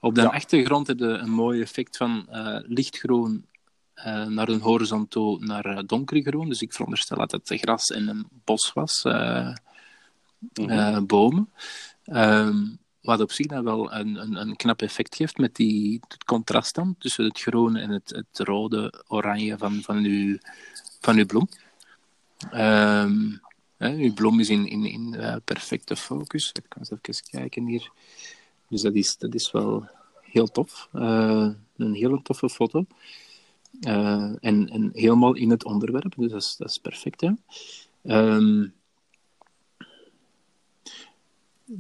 [0.00, 0.28] Op de ja.
[0.28, 2.26] achtergrond heb je een mooi effect van
[2.66, 3.48] lichtgroen
[4.06, 6.48] uh, naar een horizon toe naar uh, donkergroen.
[6.48, 9.54] Dus ik veronderstel dat het gras en een bos was, uh,
[10.54, 11.06] mm-hmm.
[11.06, 11.50] bomen.
[12.04, 16.24] Um, wat op zich dan wel een, een, een, knap effect geeft met die, het
[16.24, 20.38] contrast dan tussen het groene en het, het rode, oranje van, van, uw,
[21.00, 21.48] van uw bloem.
[22.54, 23.40] Um,
[23.76, 26.52] hè, uw bloem is in, in, in perfecte focus.
[26.52, 27.90] Ik kan eens even kijken hier.
[28.68, 29.88] Dus dat is, dat is wel
[30.20, 30.88] heel tof.
[30.92, 32.86] een hele toffe foto.
[33.80, 37.20] Uh, en, en helemaal in het onderwerp, dus dat is, dat is perfect.
[37.20, 37.30] Hè?
[38.02, 38.72] Um,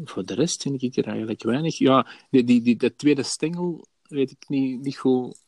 [0.04, 1.78] voor de rest vind ik er eigenlijk weinig.
[1.78, 5.42] Ja, die, die, die, de tweede stengel weet ik niet, niet goed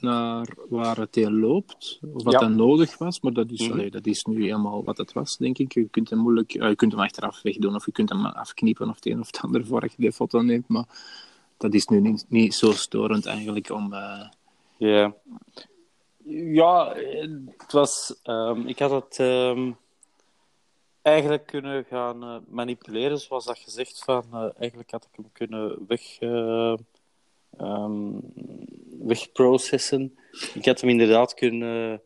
[0.00, 2.38] naar waar het heen loopt, of wat ja.
[2.38, 3.74] dat nodig was, maar dat is, mm-hmm.
[3.74, 5.72] allee, dat is nu helemaal wat het was, denk ik.
[5.72, 8.88] Je kunt hem moeilijk, uh, je kunt hem achteraf wegdoen, of je kunt hem afknippen,
[8.88, 10.84] of het een of het ander voor je de foto neemt, maar
[11.56, 13.92] dat is nu niet, niet zo storend eigenlijk om...
[13.92, 14.28] Uh,
[14.76, 15.14] ja.
[16.52, 16.94] Ja,
[17.56, 18.20] het was...
[18.24, 19.76] Um, ik had het um,
[21.02, 24.04] eigenlijk kunnen gaan uh, manipuleren, zoals dat gezegd.
[24.04, 26.20] Van, uh, eigenlijk had ik hem kunnen weg...
[27.60, 28.32] Um,
[29.00, 30.18] wegprocessen.
[30.54, 32.02] Ik had hem inderdaad kunnen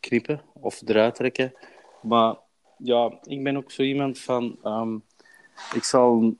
[0.00, 1.54] knippen of eruit trekken.
[2.02, 2.36] Maar
[2.76, 4.58] ja, ik ben ook zo iemand van...
[5.74, 6.34] ik zal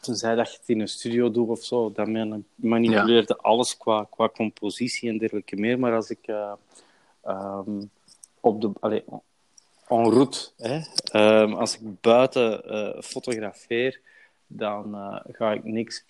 [0.00, 3.48] tenzij dat je het in een studio doet of zo, dan manipuleerde ja.
[3.48, 5.78] alles qua, qua compositie en dergelijke meer.
[5.78, 6.52] Maar als ik uh,
[7.26, 7.90] um,
[8.40, 9.02] op de, allez,
[9.88, 10.80] en route, hè,
[11.42, 14.00] um, als ik buiten uh, fotografeer,
[14.46, 16.04] dan uh, ga ik niks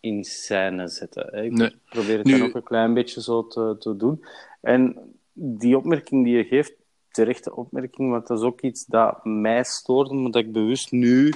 [0.00, 1.28] in scène zetten.
[1.30, 1.42] Hè.
[1.42, 1.74] Ik nee.
[1.88, 2.38] probeer het nu...
[2.38, 4.24] dan ook een klein beetje zo te, te doen.
[4.60, 6.72] En die opmerking die je geeft,
[7.10, 11.32] terechte opmerking, want dat is ook iets dat mij stoorde, maar dat ik bewust nu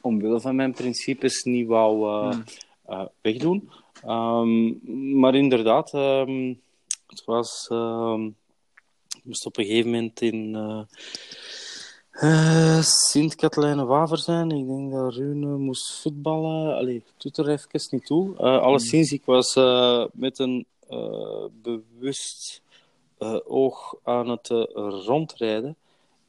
[0.00, 2.44] omwille van mijn principes niet wou hmm.
[3.20, 3.70] wegdoen.
[4.06, 4.80] Um,
[5.20, 6.60] maar inderdaad, um,
[7.06, 7.68] het was.
[7.72, 8.36] Um,
[9.26, 10.54] moest op een gegeven moment in
[12.12, 14.50] uh, Sint-Katelijne-Waver zijn.
[14.50, 16.76] Ik denk dat Rune moest voetballen.
[16.76, 18.36] Allee, doet er even niet toe.
[18.36, 19.54] alleszins, ik was
[20.12, 20.66] met een
[21.62, 22.62] bewust
[23.44, 24.48] oog aan het
[25.06, 25.76] rondrijden.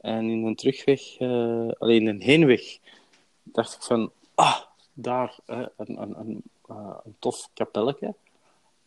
[0.00, 1.18] En in een terugweg,
[1.78, 2.78] alleen in een heenweg,
[3.42, 4.60] dacht ik van, ah,
[4.92, 8.14] daar een, een, uh, een tof kapelletje.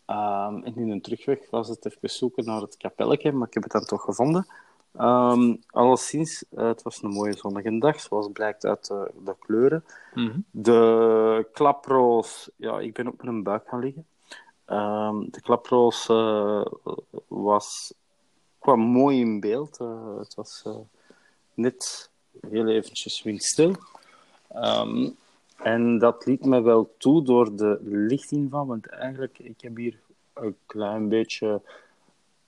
[0.08, 3.64] Um, en in een terugweg was het even zoeken naar het kapelletje, maar ik heb
[3.64, 4.48] het dan toch gevonden.
[5.00, 9.86] Um, alleszins, uh, het was een mooie zonnige dag, zoals blijkt uit uh, de kleuren.
[10.14, 10.46] Mm -hmm.
[10.52, 14.06] De klaproos, ja, ik ben op mijn buik gaan liggen.
[14.68, 16.66] Um, de klaproos uh,
[17.28, 17.94] was,
[18.60, 19.78] kwam mooi in beeld.
[20.18, 20.66] het was
[21.54, 22.10] net
[22.50, 23.76] heel eventjes windstil.
[24.56, 25.18] Um,
[25.64, 30.00] en dat liet me wel toe door de lichtinval, want eigenlijk, ik heb hier
[30.34, 31.62] een klein beetje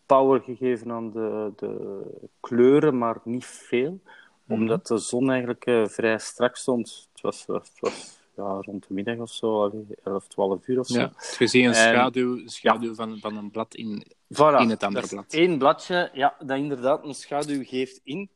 [0.05, 2.01] power gegeven aan de, de
[2.39, 3.99] kleuren, maar niet veel.
[4.43, 4.59] Mhm.
[4.59, 7.09] Omdat de zon eigenlijk uh, vrij strak stond.
[7.13, 9.71] Het was, het was ja, rond de middag of zo,
[10.03, 10.99] 11, 12 uur of zo.
[10.99, 12.95] Ja, je ziet een schaduw, schaduw ja.
[12.95, 15.25] van, van een blad in, voilà, in het andere blad.
[15.33, 18.29] Eén bladje, ja, dat inderdaad een schaduw geeft in.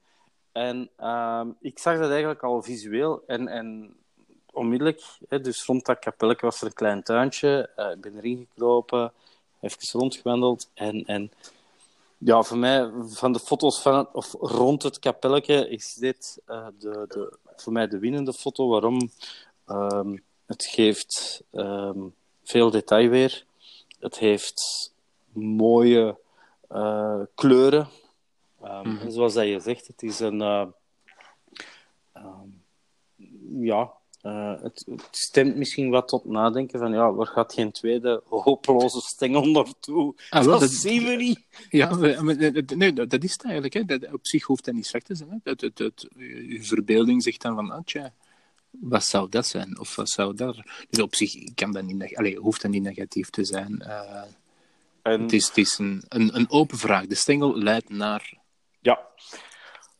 [0.51, 3.23] En uh, ik zag dat eigenlijk al visueel.
[3.27, 3.95] En, en
[4.57, 7.69] onmiddellijk, hè, dus rond dat kapelletje was er een klein tuintje.
[7.77, 9.13] Uh, ik ben erin gekropen,
[9.59, 10.69] even rondgewandeld.
[10.73, 11.31] En, en
[12.17, 17.05] ja, voor mij, van de foto's van of rond het kapelletje, is dit uh, de,
[17.07, 18.67] de, voor mij de winnende foto.
[18.67, 19.11] Waarom?
[19.67, 23.45] Um, het geeft um, veel detail weer.
[23.99, 24.93] Het heeft
[25.33, 26.17] mooie
[26.71, 27.87] uh, kleuren.
[28.63, 29.11] Um, mm -hmm.
[29.11, 30.73] Zoals dat je zegt, het is een.
[33.59, 38.21] Ja, uh, het, het, stemt misschien wat tot nadenken van ja, waar gaat geen tweede
[38.25, 40.15] hopeloze stengel naartoe?
[40.29, 41.39] Ah, dat, dat zien we niet.
[41.69, 41.95] Ja,
[42.75, 43.73] nee, dat is het eigenlijk.
[43.73, 43.85] Hè.
[43.85, 45.41] Dat, op zich hoeft dat niet slecht te zijn.
[45.43, 45.51] Hè.
[45.51, 46.07] Het,
[46.47, 48.13] je verbeelding zegt dan van, ah, tja,
[48.79, 49.79] wat zou dat zijn?
[49.79, 50.55] Of wat zou dat...
[50.89, 53.83] Dus op zich kan dat niet, allez, hoeft dat niet negatief te zijn.
[53.85, 54.21] Uh,
[55.01, 55.21] en...
[55.21, 57.07] Het is, het is een, een, een open vraag.
[57.07, 58.33] De stengel leidt naar...
[58.79, 58.99] Ja,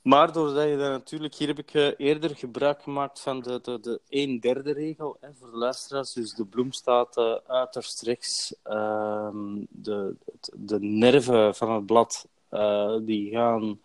[0.07, 3.79] maar doordat je dan natuurlijk, hier heb ik uh, eerder gebruik gemaakt van de, de,
[3.79, 6.13] de 1 derde regel hè, voor de luisteraars.
[6.13, 8.55] Dus de bloem staat uh, uiterst rechts.
[8.65, 9.29] Uh,
[9.69, 10.15] de,
[10.55, 13.79] de nerven van het blad uh, die gaan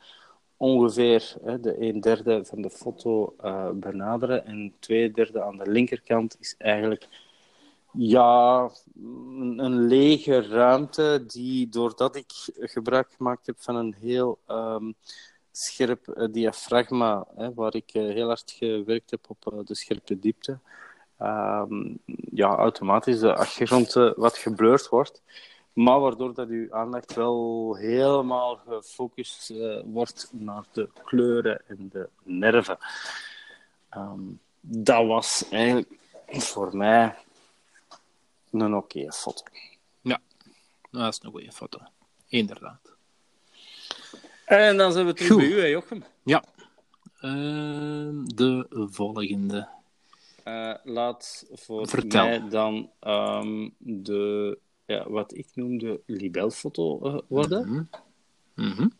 [0.57, 3.35] ongeveer hè, de 1 derde van de foto
[3.75, 4.47] benaderen.
[4.47, 7.09] En twee derde aan de linkerkant is eigenlijk
[7.93, 8.71] ja,
[9.57, 14.39] een, lege ruimte die doordat ik gebruik gemaakt heb van een heel...
[14.49, 14.95] Um,
[15.53, 20.19] scherp uh, diafragma, hè, waar ik uh, heel hard gewerkt heb op uh, de scherpe
[20.19, 20.59] diepte,
[21.21, 21.99] um,
[22.33, 25.23] ja, automatisch de achtergrond wat geblurred wordt.
[25.73, 29.53] Maar waardoor dat uw aandacht wel helemaal gefocust
[29.85, 32.79] wordt naar de kleuren en de nerven.
[33.97, 37.15] Um, dat was eigenlijk voor mij
[38.51, 39.43] een oké foto.
[40.01, 40.21] Ja,
[40.91, 41.79] dat is een goede foto.
[42.27, 42.92] Inderdaad.
[44.59, 46.05] En dan zijn we terug bij u, hè, Jochem.
[46.23, 46.45] Ja.
[47.21, 49.69] Uh, de volgende.
[50.45, 52.25] Uh, laat voor Vertel.
[52.25, 57.69] mij dan um, de, ja, wat ik noem de libelfoto uh, worden.
[57.69, 57.89] Mm
[58.55, 58.67] -hmm.
[58.67, 58.93] Mm -hmm.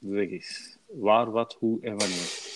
[0.00, 0.76] Zeg eens.
[0.86, 2.52] Waar, wat, hoe en wanneer?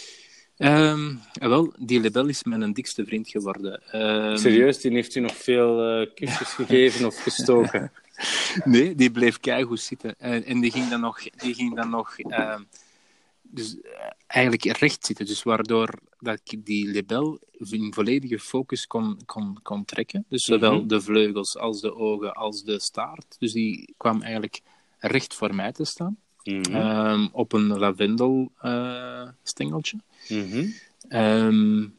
[0.56, 4.00] Um, wel, die libel is mijn dikste vriend geworden.
[4.00, 4.37] Um...
[4.37, 7.92] Serieus, die heeft u nog veel uh, kusjes gegeven of gestoken?
[8.64, 10.14] nee, die bleef keigoed zitten.
[10.20, 12.59] Uh, en die ging dan nog, die ging dan nog uh,
[13.42, 13.83] dus, uh,
[14.26, 15.26] eigenlijk recht zitten.
[15.26, 17.38] Dus waardoor dat ik die libel
[17.70, 20.24] in volledige focus kon, kon, kon trekken.
[20.28, 20.88] Dus zowel mm -hmm.
[20.88, 23.37] de vleugels als de ogen als de staart.
[23.38, 24.61] Dus die kwam eigenlijk
[24.98, 26.16] recht voor mij te staan.
[26.42, 26.74] Mm -hmm.
[26.74, 28.52] um, op een lavendel
[29.42, 29.98] stengeltje.
[30.28, 30.74] Mm -hmm.
[31.09, 31.96] um,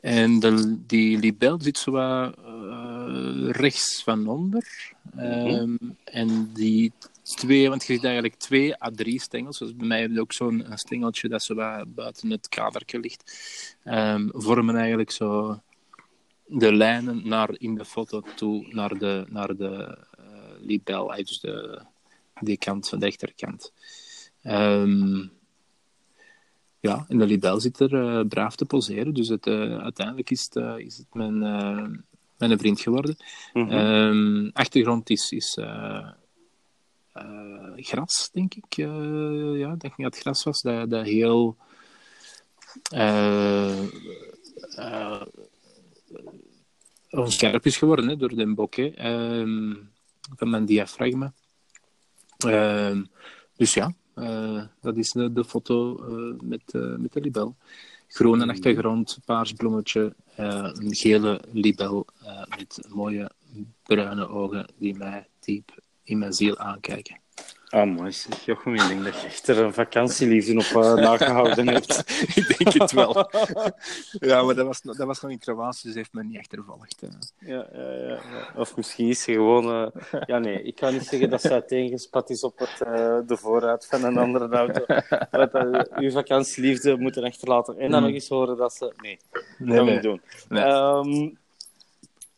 [0.00, 2.93] en de, die libel zit zo wat, uh,
[3.50, 4.92] rechts van onder.
[5.18, 9.58] Um, en die twee, want je ziet eigenlijk twee à drie stengels.
[9.58, 11.54] Dus bij mij heb je ook zo'n stengeltje dat zo
[11.86, 13.22] buiten het kadertje ligt.
[13.84, 15.60] Um, vormen eigenlijk zo
[16.46, 20.24] de lijnen naar, in de foto toe naar de, naar de uh,
[20.60, 21.82] libel, dus de,
[22.40, 23.72] die kant van de rechterkant.
[24.42, 25.32] Um,
[26.80, 29.14] ja, en de libel zit er uh, braaf te poseren.
[29.14, 32.04] Dus het, uh, uiteindelijk is het, is het mijn,
[32.48, 33.16] mijn vriend geworden.
[33.52, 33.78] Mm -hmm.
[33.78, 35.58] um, achtergrond is, is
[37.76, 38.74] gras, denk ik.
[39.56, 40.62] ja, ik denk dat het gras was.
[40.62, 41.56] Dat, dat heel...
[47.10, 48.94] onscherp is geworden hè, door de bokeh
[50.36, 51.32] van mijn diafragma.
[52.46, 53.08] Um,
[53.56, 57.56] dus ja, uh, dat is de, de foto uh, met, uh, met de libel.
[58.08, 62.06] Groene achtergrond, paars bloemetje, een gele libel
[62.56, 63.30] met mooie
[63.82, 67.23] bruine ogen die mij diep in mijn ziel aankijken.
[67.74, 68.12] Ah, mooi.
[68.44, 71.98] Jochem, ik denk dat je echt er een vakantieliefde op uh, nagehouden hebt.
[72.34, 73.16] ik denk het wel.
[74.30, 76.52] ja, maar dat was, dat was nog in Kroatië, dus heeft me niet echt.
[76.52, 77.08] Ja,
[77.38, 78.20] ja, ja, ja,
[78.56, 79.82] Of misschien is ze gewoon...
[79.82, 80.20] Uh...
[80.26, 82.78] Ja, nee, ik kan niet zeggen dat ze uiteengespat is op het,
[83.28, 84.84] de vooruit van een andere auto.
[85.30, 87.78] Dat, uw vakantieliefde moeten achterlaten.
[87.78, 88.06] En dan mm.
[88.06, 88.92] nog eens horen dat ze...
[88.96, 90.00] Nee, dat nee, nee.
[90.00, 90.20] doen.
[90.48, 90.64] Nee.
[90.64, 91.38] Um,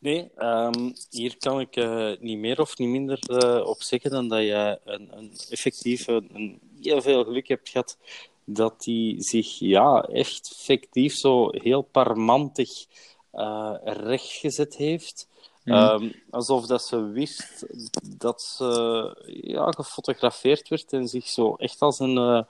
[0.07, 4.29] Nee, um, hier kan ik uh, niet meer of niet minder uh, op zeggen dan
[4.29, 7.99] dat je een, een effectief een, heel veel geluk hebt gehad
[8.45, 12.71] dat hij zich ja, echt effectief zo heel parmantig
[13.33, 15.29] uh, rechtgezet heeft.
[15.65, 15.75] Mm.
[15.75, 17.67] Um, alsof dat ze wist
[18.19, 18.63] dat ze
[19.43, 22.47] ja, gefotografeerd werd en zich zo echt als een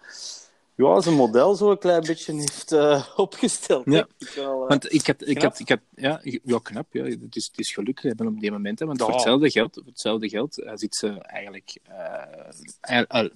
[0.77, 3.85] ja, zijn model zo een klein beetje heeft uh, opgesteld.
[3.85, 6.87] Ja, ik wel, uh, want ik had, ik had, ik had, ja, ja, knap.
[6.93, 7.05] Ja.
[7.05, 8.79] Het, is, het is gelukkig hebben op die moment.
[8.79, 11.79] Hè, want voor, hetzelfde geld, voor hetzelfde geld uh, ziet ze eigenlijk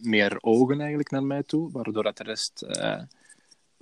[0.00, 2.66] meer ogen eigenlijk naar mij toe, waardoor dat de rest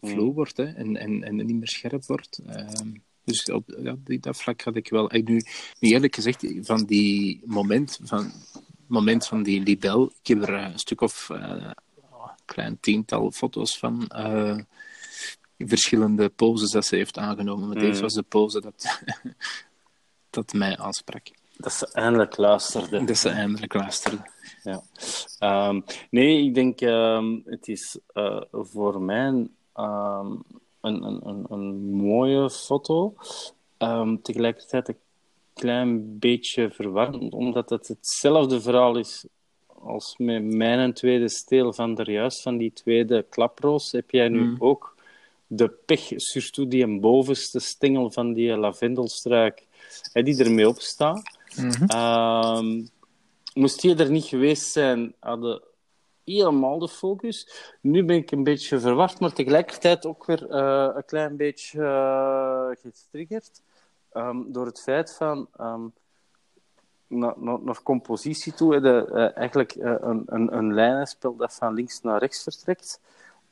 [0.00, 0.32] flow mm.
[0.32, 2.40] wordt hè, en, en, en niet meer scherp wordt.
[2.46, 2.88] Ehm,
[3.24, 5.14] dus op ja, dat vlak had ik wel.
[5.14, 5.42] Ik nu,
[5.80, 8.32] nu eerlijk gezegd, van die moment van
[8.86, 10.12] moment van die libel.
[10.22, 11.74] Ik heb er een stuk of een
[12.48, 14.08] klein tiental foto's van
[15.66, 17.68] verschillende poses dat ze heeft aangenomen.
[17.68, 18.00] Maar deze mm.
[18.00, 19.00] was de pose dat,
[20.30, 21.26] dat mij aansprak.
[21.56, 23.04] Dat ze eindelijk luisterde.
[23.04, 24.30] Dat ze eindelijk luisterde.
[24.62, 24.82] Ja.
[25.68, 31.90] Um, nee, ik denk, um, het is uh, voor mij um, een, een, een, een,
[31.90, 33.14] mooie foto.
[34.22, 34.98] tegelijkertijd een
[35.54, 39.26] klein beetje verwarrend, omdat het hetzelfde verhaal is
[39.82, 44.44] als met mijn tweede steel van de juist, van die tweede klaproos, heb jij nu
[44.44, 44.56] mm.
[44.58, 44.96] ook
[45.46, 49.66] de pech, surtout die een bovenste stengel van die lavendelstruik,
[50.12, 51.36] hè, die ermee op staat.
[51.56, 52.86] Mm
[53.58, 55.62] moest die er niet geweest zijn, hadden
[56.24, 57.48] helemaal de focus.
[57.80, 62.68] Nu ben ik een beetje verward, maar tegelijkertijd ook weer uh, een klein beetje uh,
[62.82, 63.62] getriggerd
[64.12, 65.92] um, door het feit van um,
[67.08, 72.42] naar, compositie toe, de, uh, eigenlijk een, een, een lijnenspel dat van links naar rechts
[72.42, 73.00] vertrekt.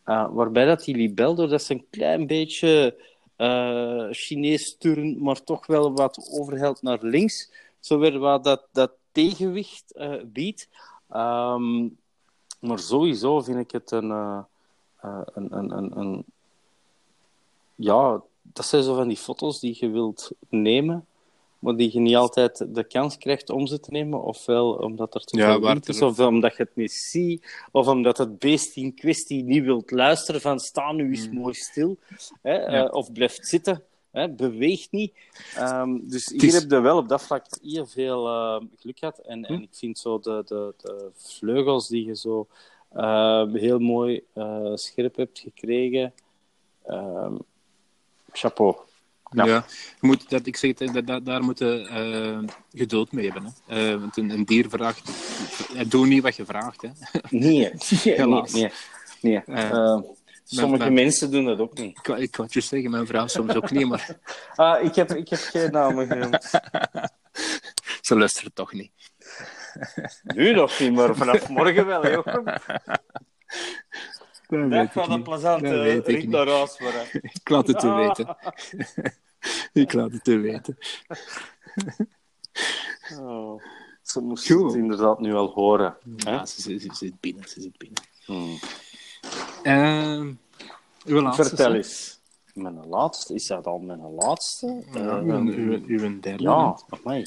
[0.07, 2.97] Uh, waarbij dat die libel, doordat ze een klein beetje
[4.11, 7.51] Chinees turn, maar toch wel wat overhelt naar links,
[7.81, 10.69] zo weer wat dat, dat tegenwicht biedt.
[11.15, 11.97] Um,
[12.61, 14.47] maar sowieso vind ik het een, een,
[15.35, 16.25] een, een,
[17.75, 21.07] Ja, dat zijn zo van die foto's die je wilt nemen
[21.67, 25.25] maar die je niet altijd de kans krijgt om ze te nemen, ofwel omdat er
[25.25, 28.95] te veel wind is, of omdat je het niet ziet, of omdat het beest in
[28.95, 31.35] kwestie niet wilt luisteren van sta nu eens hmm.
[31.35, 31.99] mooi stil,
[32.43, 35.13] hè, eh, of blijft zitten, hè, beweegt niet.
[35.59, 39.19] Um, dus hier heb je wel op dat vlak heel veel uh, geluk gehad.
[39.19, 39.63] En, en hm?
[39.63, 42.47] ik vind zo de, de, de vleugels die je zo
[42.97, 46.13] uh, heel mooi uh, scherp hebt gekregen,
[46.89, 47.39] um,
[48.33, 48.77] chapeau.
[49.31, 49.65] Ja.
[50.01, 53.55] moet, dat, ik zeg dat, dat, daar moeten uh, geduld mee hebben.
[53.67, 53.93] Hè.
[53.93, 55.11] Uh, want een, een, dier vraagt...
[55.89, 56.83] Doe niet wat je vraagt.
[56.83, 56.89] Hè.
[57.29, 57.73] Nee,
[58.23, 58.53] helaas.
[58.53, 58.71] Nee,
[59.21, 59.43] nee.
[59.47, 60.01] Uh,
[60.45, 61.99] sommige mensen doen dat ook niet.
[61.99, 64.17] Ik, ik wou je zeggen, mijn vrouw soms ook niet, maar...
[64.55, 66.51] ah, ik heb, ik heb geen namen genoemd.
[68.07, 68.93] Ze luisteren toch niet.
[70.23, 72.45] Nu nog niet, maar vanaf morgen wel, Jochem.
[74.49, 76.79] Dat weet van een plezante rit naar huis.
[76.81, 78.37] Maar, ik laat het u weten.
[79.83, 80.79] ik laat het u weten.
[83.21, 83.63] oh,
[84.03, 85.97] ze moest het inderdaad nu al horen.
[86.17, 87.49] Ja, ze, ze, ze, zit binnen.
[87.49, 88.03] Ze zit binnen.
[88.25, 88.59] Hmm.
[89.63, 90.35] Uh,
[91.05, 92.21] uw laatste, Vertel eens.
[92.55, 94.85] Mijn laatste, is dat al mijn laatste?
[94.93, 96.43] Ja, uh, uw, uw derde.
[96.43, 97.27] Ja, mij.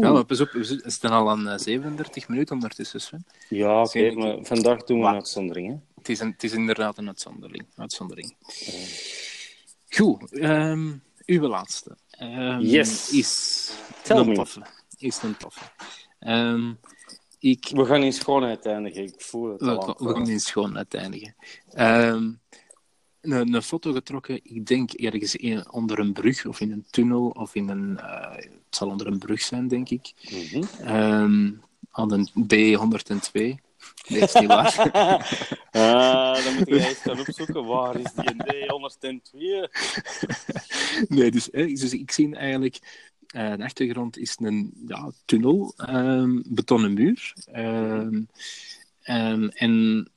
[0.00, 3.26] Ja, maar pas op, we zitten al aan 37 eh, minuten ondertussen, Sven.
[3.48, 5.93] Ja, oké, okay, maar vandaag doen we een uitzondering, hè?
[6.04, 7.66] Het is, een, het is inderdaad een uitzondering.
[7.76, 8.36] uitzondering.
[9.88, 11.96] Goed, um, uw laatste.
[12.20, 13.10] Um, yes.
[13.12, 14.34] Is Tell een me.
[14.34, 14.62] toffe.
[14.98, 15.64] Is een toffe.
[16.20, 16.78] Um,
[17.38, 17.70] ik...
[17.72, 19.86] We gaan in schoonheid eindigen, ik voel het al.
[19.86, 21.34] We, we gaan in schoonheid eindigen.
[21.74, 22.40] Um,
[23.20, 27.28] een, een, foto getrokken, ik denk ergens in, onder een brug of in een tunnel
[27.28, 27.98] of in een.
[28.00, 30.12] Uh, het zal onder een brug zijn, denk ik.
[30.30, 30.96] Mm -hmm.
[30.96, 33.63] um, aan een B102.
[34.08, 34.90] Nee, is niet waar.
[35.70, 37.64] ah, dan moet je eens gaan opzoeken.
[37.64, 39.38] Waar is die D102?
[41.08, 43.02] nee, dus, dus ik zie eigenlijk...
[43.34, 47.34] Uh, de achtergrond is een ja, tunnel, um, betonnen muur.
[47.56, 48.28] Um,
[49.04, 50.08] um, en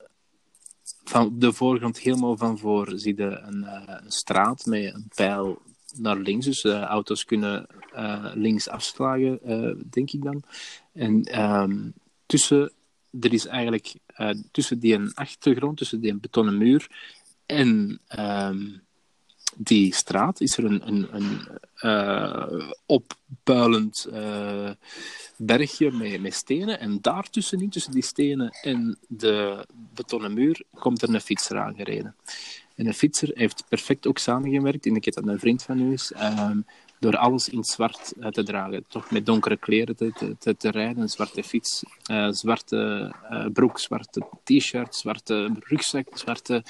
[1.04, 5.62] van de voorgrond, helemaal van voor, zie je een, uh, een straat met een pijl
[5.96, 6.46] naar links.
[6.46, 7.66] Dus uh, auto's kunnen
[8.34, 9.40] links afslagen,
[9.90, 10.42] denk ik dan.
[10.92, 11.22] En
[12.26, 12.72] tussen
[13.20, 16.86] er is eigenlijk uh, tussen die achtergrond, tussen die betonnen muur
[17.46, 18.82] en um,
[19.56, 21.48] die straat, is er een, een, een
[21.82, 24.70] uh, oppuilend uh,
[25.36, 26.80] bergje met, met stenen.
[26.80, 32.14] En daartussenin, tussen die stenen en de betonnen muur, komt er een fietser aangereden.
[32.74, 34.86] En een fietser heeft perfect ook samengewerkt.
[34.86, 36.12] En ik weet dat een vriend van u is.
[36.40, 36.64] Um,
[37.00, 38.84] door alles in zwart uh, te dragen.
[38.88, 43.78] Toch met donkere kleren te, te, te rijden, een zwarte fiets, uh, zwarte uh, broek,
[43.78, 46.62] zwarte t-shirt, zwarte rugzak, zwarte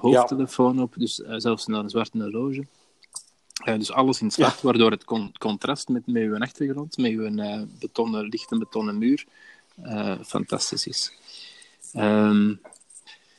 [0.00, 0.82] hoofdtelefoon ja.
[0.82, 2.66] op, dus zelfs naar een zwarte horloge.
[3.64, 4.60] dus alles in zwart, ja.
[4.62, 9.26] waardoor het con contrast met, met uw achtergrond, met uw betonnen, lichte betonnen muur,
[10.24, 11.12] fantastisch is.
[11.94, 12.60] Um,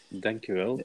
[0.08, 0.84] Dank je wel.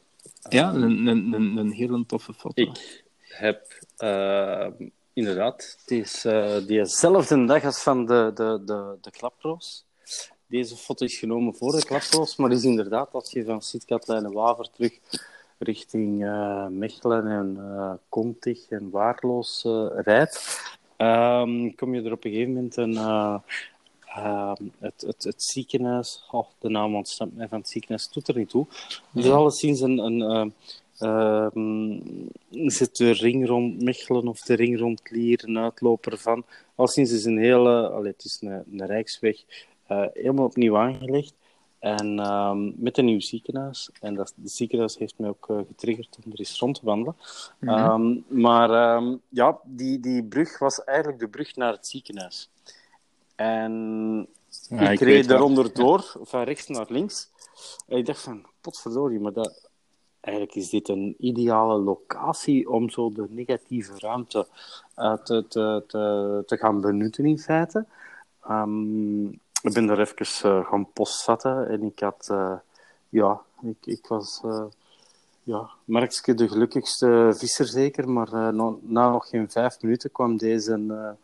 [0.48, 2.62] Ja, een, een, een, een hele toffe foto.
[2.62, 3.03] Ik
[3.37, 4.66] heb uh,
[5.12, 9.85] inderdaad, het is uh, diezelfde dag als van de, de, de, de klaproos.
[10.47, 14.99] Deze foto is genomen voor de klaproos, maar is inderdaad, als je van Sint-Katlijne-Waver terug
[15.59, 19.62] richting uh, Mechelen en uh, Kontig en Waarloos
[19.95, 20.62] rijdt,
[20.99, 22.97] um, kom je er op een gegeven moment een,
[24.14, 28.37] Ehm, het, het, het ziekenhuis, oh, de naam ontsnapt mij van het ziekenhuis, doet er
[28.37, 28.66] niet toe.
[29.11, 30.55] Dus alleszins een, een,
[31.01, 31.47] uh,
[32.51, 36.45] zit de ring rond Mechelen of de ring rond Lier, een uitloper van.
[36.74, 39.36] Alleszins is een hele, allee, het is een, een rijksweg,
[39.90, 41.34] uh, helemaal opnieuw aangelegd.
[41.78, 43.90] En um, met een nieuw ziekenhuis.
[44.01, 47.16] En dat, het ziekenhuis heeft mij ook uh, getriggerd om er eens rond te wandelen.
[47.61, 47.90] Mm -hmm.
[47.90, 52.51] um, maar um, ja, die, die brug was eigenlijk de brug naar het ziekenhuis.
[53.34, 53.72] En
[54.68, 57.30] ja, ik, ik reed daaronder door, van rechts naar links.
[57.86, 59.68] En ik dacht van, potverdorie, maar dat,
[60.25, 64.47] eigenlijk is dit een ideale locatie om zo de negatieve ruimte
[64.97, 67.85] uh, te, te, te, te, gaan benutten in feite.
[68.51, 69.27] Um,
[69.62, 72.55] ik ben er even uh, gaan postzetten en ik had, uh,
[73.09, 74.43] ja, ik, ik was,
[75.43, 81.16] ja, Markske de gelukkigste visser zeker, maar na, na, nog geen vijf minuten kwam deze,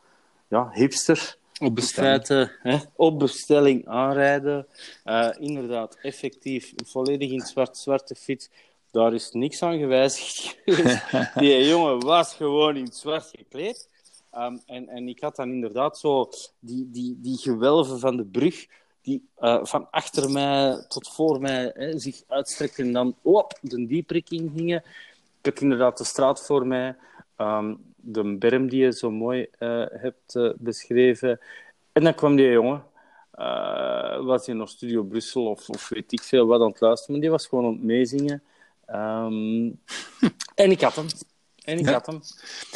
[0.48, 2.26] ja, hipster op bestelling.
[2.26, 4.66] Feite, hè, op bestelling aanrijden.
[5.38, 8.48] inderdaad, effectief, volledig in zwart-zwarte fiets.
[8.90, 10.58] Daar is niks aan gewijzigd
[11.40, 13.88] Die jongen was gewoon in zwart gekleed.
[14.34, 16.28] Um, en, en ik had dan inderdaad zo
[16.58, 18.66] die, die, die gewelven van de brug,
[19.02, 23.86] die uh, van achter mij tot voor mij hè, zich uitstrekten en dan op de
[23.86, 24.82] dieprik ingingen.
[25.40, 26.96] Ik had inderdaad de straat voor mij,
[27.36, 31.40] um, de berm die je zo mooi uh, hebt uh, beschreven.
[31.92, 32.84] En dan kwam die jongen,
[34.24, 37.20] was hij nog Studio Brussel of, of weet ik veel wat aan het luisteren, maar
[37.20, 38.42] die was gewoon aan het.
[38.92, 39.80] Um,
[40.54, 41.06] en ik had hem.
[41.64, 41.92] En ik ja.
[41.92, 42.20] had hem.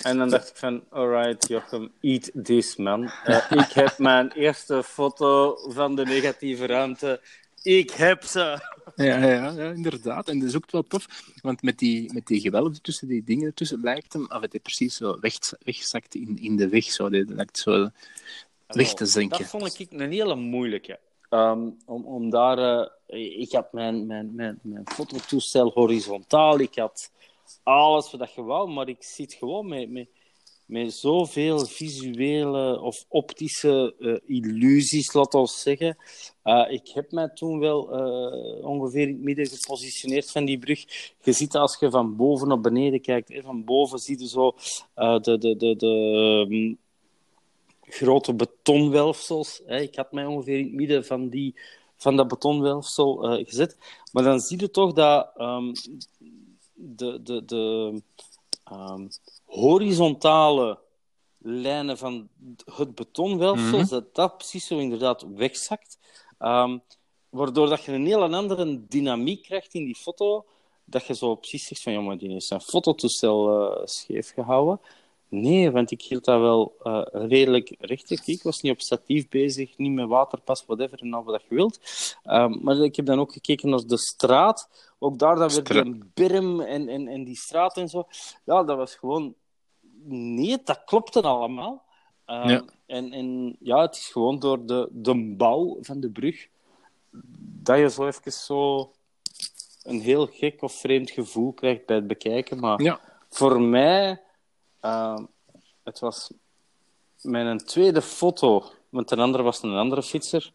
[0.03, 3.03] En dan dacht ik van, alright, Jochem, eat this, man.
[3.03, 7.21] Uh, ik heb mijn eerste foto van de negatieve ruimte.
[7.63, 8.73] Ik heb ze.
[8.97, 10.29] Ja, ja, ja, inderdaad.
[10.29, 11.07] En dat is ook wel tof,
[11.43, 14.97] want met die, met die gewelven tussen die dingen ertussen lijkt hem, of het precies
[14.97, 15.35] zo weg,
[15.65, 17.89] wegzakt in, in de weg, zo, dat lijkt zo
[18.67, 19.39] weg te zinken.
[19.39, 20.99] Dat vond ik een hele moeilijke.
[21.31, 27.11] Um, om, om daar, uh, ik had mijn, mijn, mijn, mijn fototoestel horizontaal, ik had
[27.63, 30.09] alles wat je wou, maar ik zit gewoon met, met,
[30.67, 35.97] met zoveel visuele of optische uh, illusies, laat ons zeggen.
[36.45, 40.85] Uh, ik heb mij toen wel uh, ongeveer in het midden gepositioneerd van die brug.
[41.23, 44.55] Je ziet als je van boven naar beneden kijkt, hè, van boven zie je zo
[44.95, 46.79] de, de, de, de um,
[47.81, 49.61] grote betonwelfsels.
[49.67, 51.55] Ik had mij ongeveer in het midden van, die,
[52.05, 53.77] van dat betonwelfsel gezet.
[54.13, 55.73] Maar dan zie je toch dat um,
[56.75, 58.03] de, de, de
[58.73, 59.09] um,
[59.45, 60.79] horizontale
[61.39, 62.29] lijnen van
[62.65, 63.89] het betonwelfsel, mm -hmm.
[63.89, 65.99] dat dat precies zo inderdaad wegzakt.
[66.39, 66.83] Um,
[67.29, 70.45] waardoor dat je een heel andere dynamiek krijgt in die foto,
[70.85, 74.81] dat je zo precies zegt van, jongen, die is zijn fototoestel uh, scheef gehouden.
[75.29, 78.29] Nee, want ik hield dat wel uh, redelijk recht.
[78.29, 81.81] Ik was niet op statief bezig, niet met waterpas, whatever, en al wat je wilt.
[82.25, 84.69] Um, maar ik heb dan ook gekeken naar de straat.
[84.99, 88.07] Ook daar dan werd een berm en, en, en die straat en zo.
[88.45, 89.35] Ja, dat was gewoon...
[90.07, 91.83] Nee, dat klopte allemaal.
[92.27, 92.65] Um, ja.
[92.87, 96.49] En, en ja, het is gewoon door de, de bouw van de brug
[97.63, 98.93] dat je zo even zo
[99.83, 102.61] een heel gek of vreemd gevoel krijgt bij het bekijken.
[102.61, 103.01] Maar ja.
[103.29, 104.23] voor mij
[104.85, 105.19] uh,
[105.83, 106.31] het was
[107.21, 110.53] mijn tweede foto, want een andere was een andere fietser.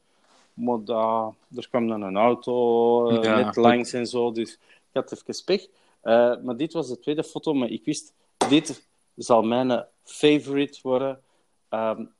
[0.53, 4.59] Maar da, er kwam dan een auto uh, ja, net langs en zo, dus ik
[4.93, 5.67] had even pech.
[6.03, 8.13] Uh, maar dit was de tweede foto, maar ik wist,
[8.49, 11.21] dit zal mijn favorite worden
[11.69, 12.11] um,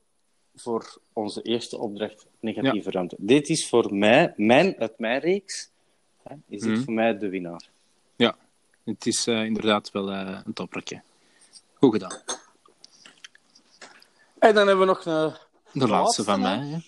[0.54, 2.90] voor onze eerste opdracht negatieve ja.
[2.90, 3.16] ruimte.
[3.18, 5.70] Dit is voor mij, mijn, uit mijn reeks,
[6.22, 6.84] hè, is dit mm.
[6.84, 7.68] voor mij de winnaar.
[8.16, 8.36] Ja,
[8.84, 11.02] het is uh, inderdaad wel uh, een toppertje.
[11.80, 12.18] Goed gedaan.
[14.38, 15.32] En dan hebben we nog een...
[15.72, 16.58] De laatste van mij.
[16.58, 16.78] Hè?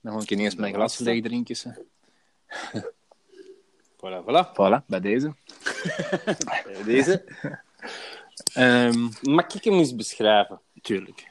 [0.00, 1.56] Dan ga ik ineens mijn glas leeg drinken.
[4.00, 4.52] Voilà, voilà.
[4.52, 5.34] Voilà, bij deze.
[6.64, 7.24] bij deze.
[8.56, 10.60] um, Mag ik hem eens beschrijven?
[10.82, 11.26] Tuurlijk.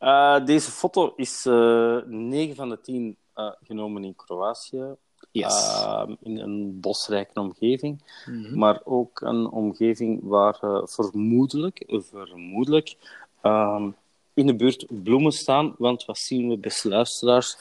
[0.00, 4.96] Uh, deze foto is uh, 9 van de 10 uh, genomen in Kroatië.
[5.38, 5.82] Yes.
[5.84, 8.58] Uh, in een bosrijke omgeving, mm -hmm.
[8.58, 12.96] maar ook een omgeving waar uh, vermoedelijk, vermoedelijk
[13.42, 13.94] um,
[14.34, 15.74] in de buurt bloemen staan.
[15.78, 17.56] Want wat zien we, beste luisteraars?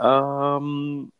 [0.00, 1.10] Um,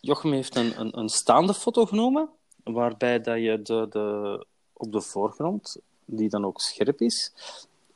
[0.00, 2.28] Jochem heeft een, een, een, staande foto genomen,
[2.64, 7.32] waarbij dat je de, de, op de voorgrond, die dan ook scherp is,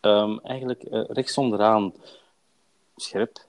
[0.01, 1.93] um, eigenlijk uh, rechts onderaan
[2.97, 3.47] scherp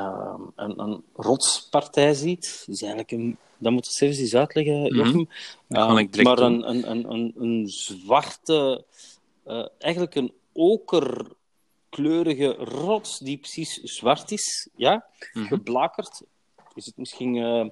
[0.00, 2.62] uh, een, een rotspartij ziet.
[2.66, 5.12] Dus eigenlijk een, dat moet je zelfs eens uitleggen, Jochem.
[5.12, 5.28] Mm -hmm.
[5.68, 8.84] uh, maar een, een, een, een, een zwarte,
[9.46, 11.26] uh, eigenlijk een oker
[11.90, 14.68] kleurige rots die precies zwart is.
[14.76, 15.46] Ja, Mhm.
[15.46, 16.22] geblakerd.
[16.74, 17.66] Is het misschien eh,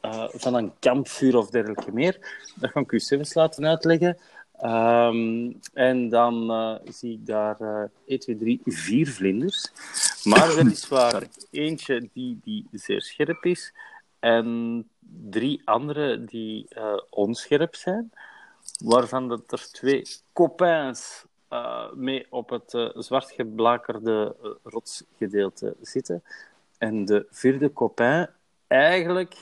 [0.00, 2.42] eh, van een kampvuur of dergelijke meer?
[2.56, 3.00] Dat ga ik u
[3.32, 4.18] laten uitleggen.
[4.60, 9.72] Ehm, en dan eh, zie ik daar eh 1, 2, 3, 4 vlinders.
[10.24, 13.74] Maar weliswaar eentje die, die zeer scherp is.
[14.18, 14.88] En
[15.30, 18.12] drie andere die eh, onscherp zijn.
[18.84, 20.02] Waarvan dat er twee
[20.32, 26.22] copains eh, mee op het zwart geblakerde rotsgedeelte zitten.
[26.78, 28.28] En de vierde copain
[28.66, 29.36] eigenlijk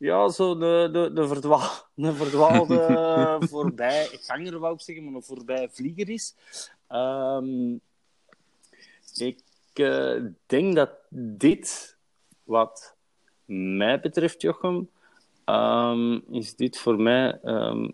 [0.00, 5.22] ja, zo de, de, de, verdwaal, een verdwaalde eh, voorbijganger, wou ik zeggen, maar een
[5.22, 6.36] voorbijvlieger is.
[6.88, 7.72] Ehm,
[9.14, 9.40] ik
[9.72, 11.96] eh, denk dat dit,
[12.42, 12.96] wat
[13.44, 14.88] mij betreft, Jochem,
[15.44, 17.88] ehm, is dit voor mij ehm,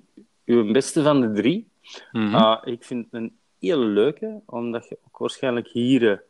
[0.44, 1.68] uw beste van de drie.
[2.12, 2.34] Mhm.
[2.34, 6.22] Ah, ik vind het een heel leuke, omdat je ook waarschijnlijk hier.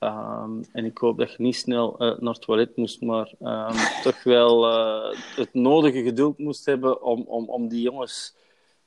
[0.00, 3.32] Eh, ehm, en ik hoop dat je niet snel eh, naar het toilet moest, maar
[3.40, 8.34] ehm, toch wel eh, het nodige geduld moest hebben om, om, om die jongens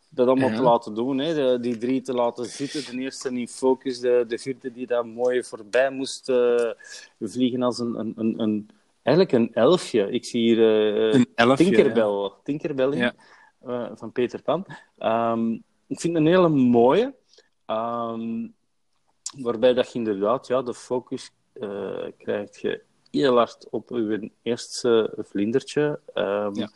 [0.10, 0.56] dat allemaal Ja.
[0.56, 1.18] te laten doen.
[1.18, 1.34] Hè?
[1.34, 2.96] De- die drie te laten zitten.
[2.96, 6.72] De eerste in focus, de, de vierde die daar mooi voorbij moest eh,
[7.20, 8.70] vliegen als een, een, een, een,
[9.02, 10.12] eigenlijk een elfje.
[10.12, 10.60] Ik zie hier
[11.16, 12.98] Een elfje, Tinkerbell, Tinkerbell in,
[13.66, 13.92] Ja.
[13.96, 14.66] van Peter Pan.
[14.98, 15.52] Ehm,
[15.88, 17.14] ik vind het een hele mooie.
[19.38, 22.82] Waarbij dat je inderdaad ja, de focus eh, krijgt je
[23.12, 26.00] heel hard op je eerste vlindertje.
[26.14, 26.72] Ehm, Ja.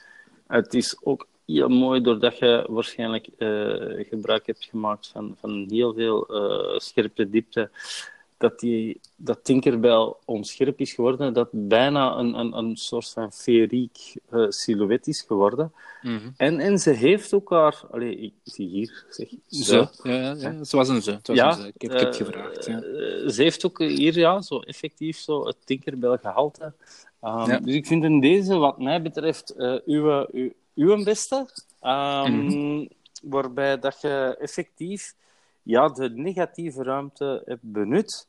[0.47, 5.93] Het is ook heel mooi doordat je waarschijnlijk eh, gebruik hebt gemaakt van, van heel
[5.93, 7.69] veel eh, scherpe diepte.
[8.38, 14.15] Dat, die, dat Tinkerbell onscherp is geworden, dat bijna een, een, een soort van feeriek
[14.29, 15.73] eh, silhouet is geworden.
[16.01, 16.29] Mhm.
[16.38, 17.81] En, en ze heeft ook haar...
[17.91, 19.27] Allee, ik zie hier, zeg...
[19.49, 19.88] Zo.
[20.03, 21.63] Ja, ja, ja, het was een was Ja, een zo.
[21.63, 22.65] Ik heb, ik heb het eh, gevraagd.
[22.65, 22.81] Ja.
[22.81, 26.73] eh, ze heeft ook hier ja, zo effectief zo het Tinkerbell gehalte.
[27.23, 27.59] Um, Ja.
[27.59, 29.53] Dus ik vind in deze, wat mij betreft,
[29.85, 31.35] uw, uw, uw beste.
[31.81, 32.85] Um, Mhm.
[33.21, 35.15] Waarbij dat je effectief
[35.68, 38.28] ja, de negatieve ruimte hebt benut.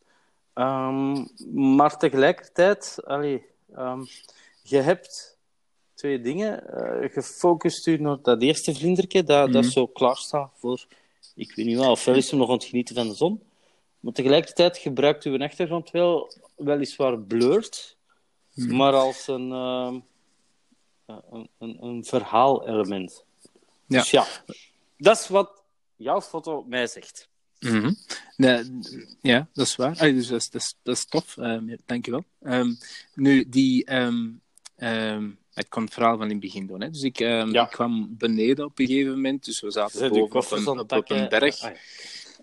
[0.55, 4.07] Um, maar tegelijkertijd, allee, um,
[4.63, 5.37] je hebt
[5.95, 6.65] twee dingen.
[6.71, 9.63] Uh, gefocust u naar dat eerste vlindertje, dat, mm-hmm.
[9.63, 10.87] dat zo klaar staat voor,
[11.35, 13.43] ik weet niet wel, ofwel is hem nog aan het genieten van de zon.
[14.01, 17.97] Maar tegelijkertijd gebruikt uw achtergrond wel weliswaar blurred,
[18.55, 18.77] mm-hmm.
[18.77, 19.95] maar als een, uh,
[21.07, 23.25] een, een, een verhaalelement.
[23.87, 23.99] Ja.
[23.99, 24.27] Dus ja,
[24.97, 25.58] dat is wat
[25.99, 27.29] jouw foto mij zegt.
[27.61, 27.97] Mm-hmm.
[28.37, 28.65] Nee,
[29.21, 29.99] ja, dat is waar.
[29.99, 31.37] Allee, dus dat is, dat is, dat is tof.
[31.37, 32.25] Um, dankjewel.
[32.43, 32.79] Um,
[33.15, 33.95] nu, die...
[33.95, 34.43] Um,
[35.55, 36.81] ik kon het verhaal van in het begin doen.
[36.81, 36.91] Hè.
[36.91, 37.65] Dus ik, ja.
[37.65, 39.45] ik kwam beneden op een gegeven moment.
[39.45, 41.61] Dus we zaten boven op een, op, op een berg.
[41.61, 41.77] Ah,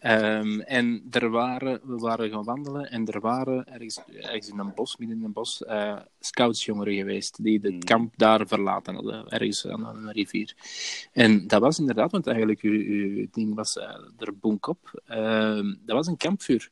[0.04, 4.74] Um, en er waren, we waren gaan wandelen en er waren ergens, ergens in een
[4.76, 9.68] bos, midden in een bos, uh, scoutsjongeren geweest die het kamp daar verlaten hadden, ergens
[9.68, 10.54] aan een rivier.
[11.12, 13.84] En dat was inderdaad, want eigenlijk uw, uw ding was uh,
[14.18, 16.70] er bonk op, uh, dat was een kampvuur.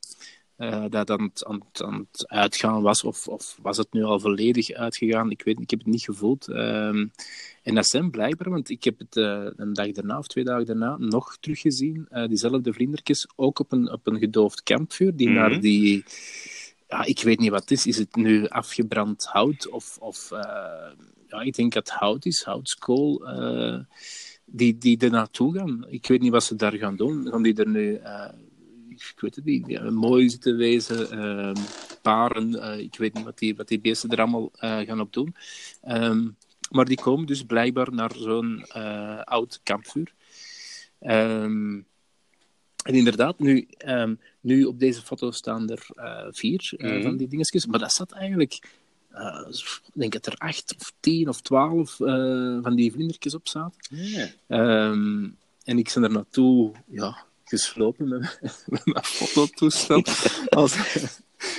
[0.58, 4.04] Uh, dat aan het, aan, het, aan het uitgaan was, of, of was het nu
[4.04, 5.32] al volledig uitgegaan?
[5.32, 6.48] Ik weet ik heb het niet gevoeld.
[6.48, 7.12] Um,
[7.64, 10.66] en dat zijn blijkbaar, want ik heb het uh, een dag daarna of twee dagen
[10.66, 15.38] daarna nog teruggezien, uh, diezelfde vlindertjes, ook op een, op een gedoofd kampvuur, die mm
[15.38, 15.50] -hmm.
[15.50, 16.04] naar die...
[16.88, 17.88] Ja, ik weet niet wat het is.
[17.88, 19.98] Is het nu afgebrand hout of...
[20.00, 20.40] of uh,
[21.28, 23.26] ja, ik denk dat het hout is, houtskool,
[24.46, 25.86] die, die er naartoe gaan.
[25.90, 27.28] Ik weet niet wat ze daar gaan doen.
[27.30, 28.00] Gaan die er nu
[29.14, 31.52] ik weet het niet, ja, mooi zitten wezen, uh,
[32.02, 35.14] paren, uh, ik weet niet wat die, wat die beesten er allemaal uh, gaan op
[35.14, 35.36] doen.
[35.88, 36.36] Um,
[36.74, 38.66] maar die komen dus blijkbaar naar zo'n
[39.24, 40.14] oud kampvuur.
[41.02, 41.86] Um,
[42.84, 45.88] en inderdaad, nu, um, nu op deze foto staan er
[46.32, 47.02] vier mm-hmm.
[47.02, 48.54] van die dingetjes, maar dat zat eigenlijk,
[49.64, 51.96] ik denk dat er acht of tien of twaalf
[52.62, 53.80] van die vlindertjes op zaten.
[53.90, 54.92] Yeah.
[55.64, 60.04] en ik ben er naartoe, ja, geslopen met, met mijn fototoestel.
[60.50, 60.76] Als,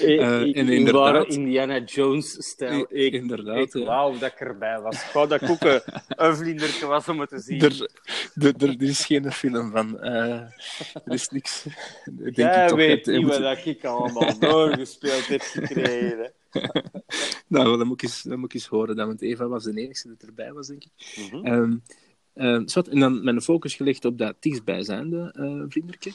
[0.03, 2.87] uh, en inderdaad, Indiana Jones-stijl.
[2.89, 3.57] Ik, inderdaad.
[3.57, 3.85] Ik ja.
[3.85, 4.95] wou dat ik erbij was.
[4.95, 5.81] Ik wou dat ik ook een,
[6.27, 7.61] een vlindertje was om het te zien.
[7.61, 7.91] Er,
[8.35, 9.99] er, er is geen film van.
[10.01, 10.31] Uh,
[10.93, 11.67] er is niks.
[12.05, 13.67] Denk Jij ik weet niet wat moet...
[13.67, 16.33] ik allemaal doorgespeeld heb gekregen.
[17.49, 18.97] nou, dan moet, ik eens, dan moet ik eens horen.
[18.97, 20.93] Dan, want Eva was de enige die erbij was, denk ik.
[21.17, 21.53] Mm-hmm.
[21.53, 21.83] Um,
[22.35, 26.13] Uh, zwart, en dan mijn focus gelegd op dat dichtstbijzijnde uh, vlindertje.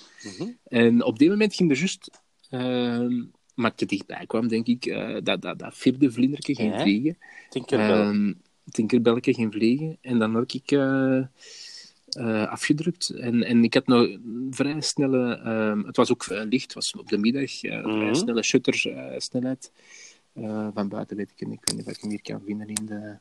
[0.63, 3.23] En op dit moment ging er juist, uh,
[3.59, 7.17] maar te dichtbij kwam, denk ik, uh, dat, dat, dat vierde vlindertje ging ja, vliegen.
[7.49, 8.35] Tinkerbell.
[8.71, 9.97] Tinkerbelletje ging vliegen.
[10.01, 11.23] En dan had ik uh,
[12.47, 13.09] afgedrukt.
[13.09, 14.07] En, en ik had nog,
[14.49, 15.35] vrij snelle...
[15.43, 17.63] ehm, het was ook eh, licht, het was op de middag.
[17.63, 17.97] eh, Mhm.
[17.99, 19.71] Vrij snelle shuttersnelheid.
[20.33, 21.59] Eh, van buiten weet ik het niet.
[21.61, 23.17] Ik weet niet of ik hem hier kan vinden in de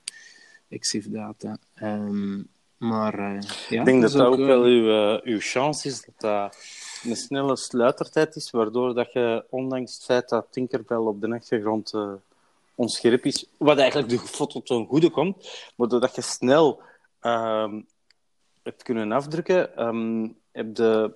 [0.68, 1.58] EXIF-data.
[1.74, 2.42] Ehm,
[2.78, 5.88] maar eh, ja, Ik denk dat is dat ook eh, wel uw, eh, uw chance
[5.88, 6.56] is, dat dat
[7.04, 11.94] een snelle sluitertijd is, waardoor dat je, ondanks het feit dat Tinkerbell op de achtergrond
[11.94, 12.12] eh,
[12.74, 16.80] onscherp is, wat eigenlijk de foto ten goede komt, maar doordat je snel
[17.20, 17.80] ehm,
[18.62, 21.14] hebt kunnen afdrukken, ehm, heb je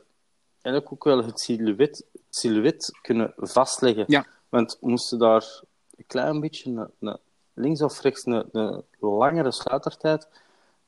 [0.63, 4.05] eigenlijk ook wel het silhouet, het silhouet kunnen vastleggen.
[4.07, 4.27] Ja.
[4.49, 5.61] Want moesten daar
[5.97, 7.19] een klein beetje een, een-
[7.55, 10.29] links of rechts een, een langere sluitertijd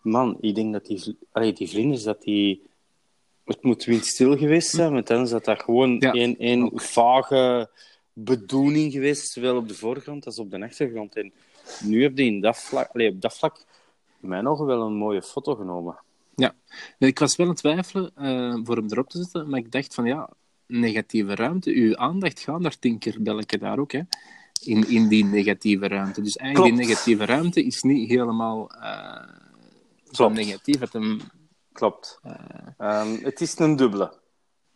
[0.05, 2.63] Man, ik denk dat die, allee, die vlinders, dat die...
[3.45, 7.71] Het moet windstil geweest zijn, want dan is dat, dat gewoon Ja, één vage
[8.13, 11.17] bedoeling geweest, zowel op de voorgrond als op de achtergrond.
[11.17, 11.33] En
[11.83, 13.65] nu heb je in dat vlak, allee, op dat vlak,
[14.21, 15.99] in mijn ogen, wel een mooie foto genomen.
[16.37, 16.55] Ja,
[16.99, 19.95] ik was wel aan het twijfelen eh, voor hem erop te zetten, maar ik dacht
[19.95, 20.31] van ja,
[20.67, 24.01] negatieve ruimte, uw aandacht gaat naar Tinkerbelletje daar ook, hè.
[24.63, 26.23] In, in die negatieve ruimte.
[26.23, 29.29] Dus eigenlijk die negatieve ruimte is niet helemaal eh,
[30.11, 30.81] zo negatief.
[30.81, 31.21] Het hem,
[31.75, 32.21] Klopt.
[32.79, 34.13] Ehm, het is een dubbele.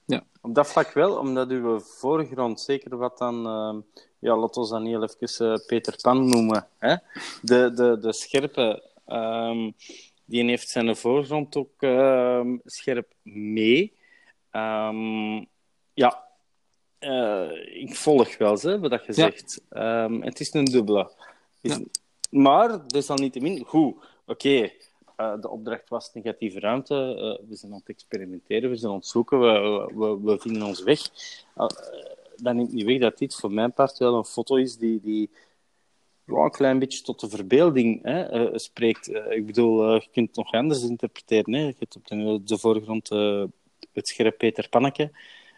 [0.04, 0.22] Ja.
[0.40, 3.80] Op dat vlak wel, omdat uw voorgrond, zeker wat dan, ehm,
[4.18, 6.96] ja, laten we dan heel even eh, Peter Pan noemen, hè?
[7.42, 9.70] De, de, de scherpe, ehm,
[10.24, 11.70] die heeft zijn voorgrond ook
[12.64, 13.96] scherp mee.
[15.94, 16.24] Ja,
[16.98, 17.50] eh,
[17.82, 19.30] ik volg wel, hè, wat dat je Ja.
[19.30, 19.60] zegt.
[20.24, 21.10] Het is een dubbele.
[21.60, 21.78] Is-
[22.30, 24.70] Maar, desalniettemin, goed, oké.
[25.18, 26.94] Eh, de opdracht was negatieve ruimte.
[26.94, 30.62] eh, we zijn aan het experimenteren, we zijn aan het zoeken, we, we, we vinden
[30.62, 31.00] ons weg.
[31.56, 31.66] Uh,
[32.36, 35.30] dat neemt niet weg dat dit voor mijn part wel een foto is die, die
[36.24, 39.08] ja, een klein beetje tot de verbeelding hè, eh, spreekt.
[39.12, 41.52] Eh, ik bedoel, eh, je kunt het nog anders interpreteren.
[41.52, 41.60] Hè.
[41.60, 43.44] Je hebt op de, de voorgrond eh,
[43.92, 45.10] het scherp Peter Panneke.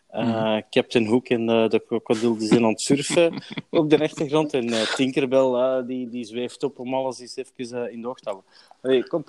[0.09, 4.55] Eh, Captain Hook en eh, de krokodil die zijn aan het surfen op de achtergrond.
[4.55, 8.09] En eh, Tinkerbell eh, die, die zweeft op om alles eens even eh, in de
[8.09, 8.51] oog te houden.
[8.81, 9.25] Hey, kom,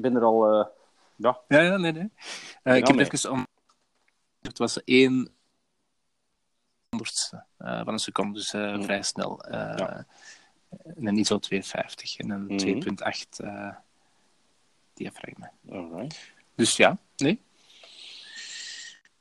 [0.00, 0.60] ben er al...
[0.60, 0.66] eh,
[1.16, 2.10] ja, ja, ja, nee, nee.
[2.62, 3.04] Eh, ik heb nee.
[3.10, 3.46] even om...
[4.40, 5.30] Het was één
[6.90, 8.82] honderdste eh, van een seconde, dus eh, Mm.
[8.82, 9.42] vrij snel.
[9.44, 10.06] Eh, Ja.
[10.94, 12.56] Een ISO 250 en een Mhm.
[12.58, 13.74] 2.8 eh
[14.94, 15.52] diafragma.
[15.70, 16.32] alright.
[16.54, 17.40] Dus ja, nee.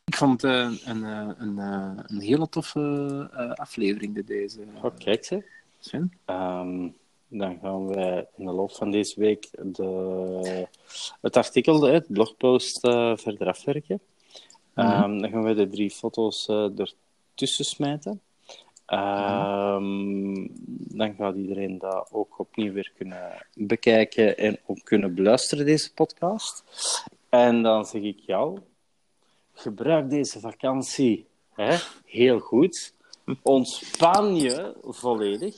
[0.06, 4.66] Ik vond het eh, een, eh, een, eh, een hele toffe eh, aflevering, de deze.
[4.82, 5.46] Oh, kijk ze.
[5.80, 6.14] Sven.
[6.26, 6.90] Ehm,
[7.28, 10.68] dan gaan we in de loop van deze week de,
[11.22, 14.00] het artikel, de, het blogpost, eh, verder afwerken.
[14.74, 16.70] Ehm, dan gaan we de drie foto's eh
[17.34, 18.22] ertussen smijten.
[18.86, 20.48] Ehm,
[20.98, 26.64] Dan gaat iedereen dat ook opnieuw weer kunnen bekijken en ook kunnen beluisteren, deze podcast.
[27.30, 28.60] En dan zeg ik jou,
[29.54, 32.94] gebruik deze vakantie hè, heel goed.
[33.42, 35.56] Ontspan je volledig.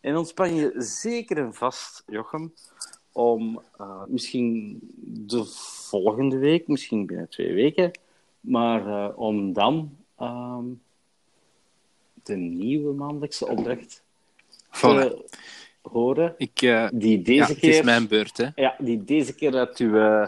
[0.00, 2.54] En ontspan je zeker en vast, Jochem,
[3.12, 5.44] om eh, misschien de
[5.88, 7.90] volgende week, misschien binnen twee weken,
[8.40, 10.64] maar eh, om dan ehm,
[12.22, 14.02] de nieuwe maandelijkse opdracht
[14.70, 15.24] te
[15.82, 17.70] horen, Ik, eh, die ja, deze het keer...
[17.70, 18.48] is mijn beurt, hè.
[18.54, 20.26] Ja, die deze keer uit uw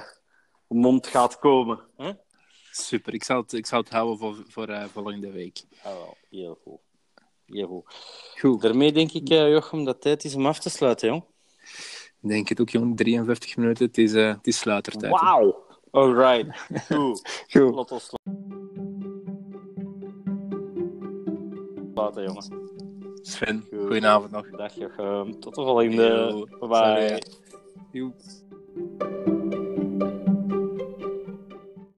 [0.67, 1.81] mond gaat komen.
[1.97, 2.13] Hè?
[2.71, 5.63] Super, ik zal het, ik zal het houden voor, voor volgende week.
[5.83, 6.92] Ah, wel, heel goed.
[8.41, 8.63] Goed.
[8.63, 11.23] Daarmee denk ik, eh, Jochem, dat het tijd is om af te sluiten, jong.
[12.23, 12.97] ik denk het ook, jong.
[12.97, 15.13] 53 minuten, het is, eh het is sluitertijd.
[15.13, 15.67] Wauw!
[15.91, 16.59] Alright.
[16.87, 17.21] Goed.
[17.53, 17.75] Goed.
[17.75, 18.11] Laat ons
[21.95, 22.71] laten, jongen.
[23.23, 23.81] Sven, Goed.
[23.81, 24.51] goedenavond nog.
[24.51, 25.41] Dag, Jochem.
[25.41, 26.47] Tot de volgende.
[26.61, 27.21] Bye
[27.93, 29.12] bye.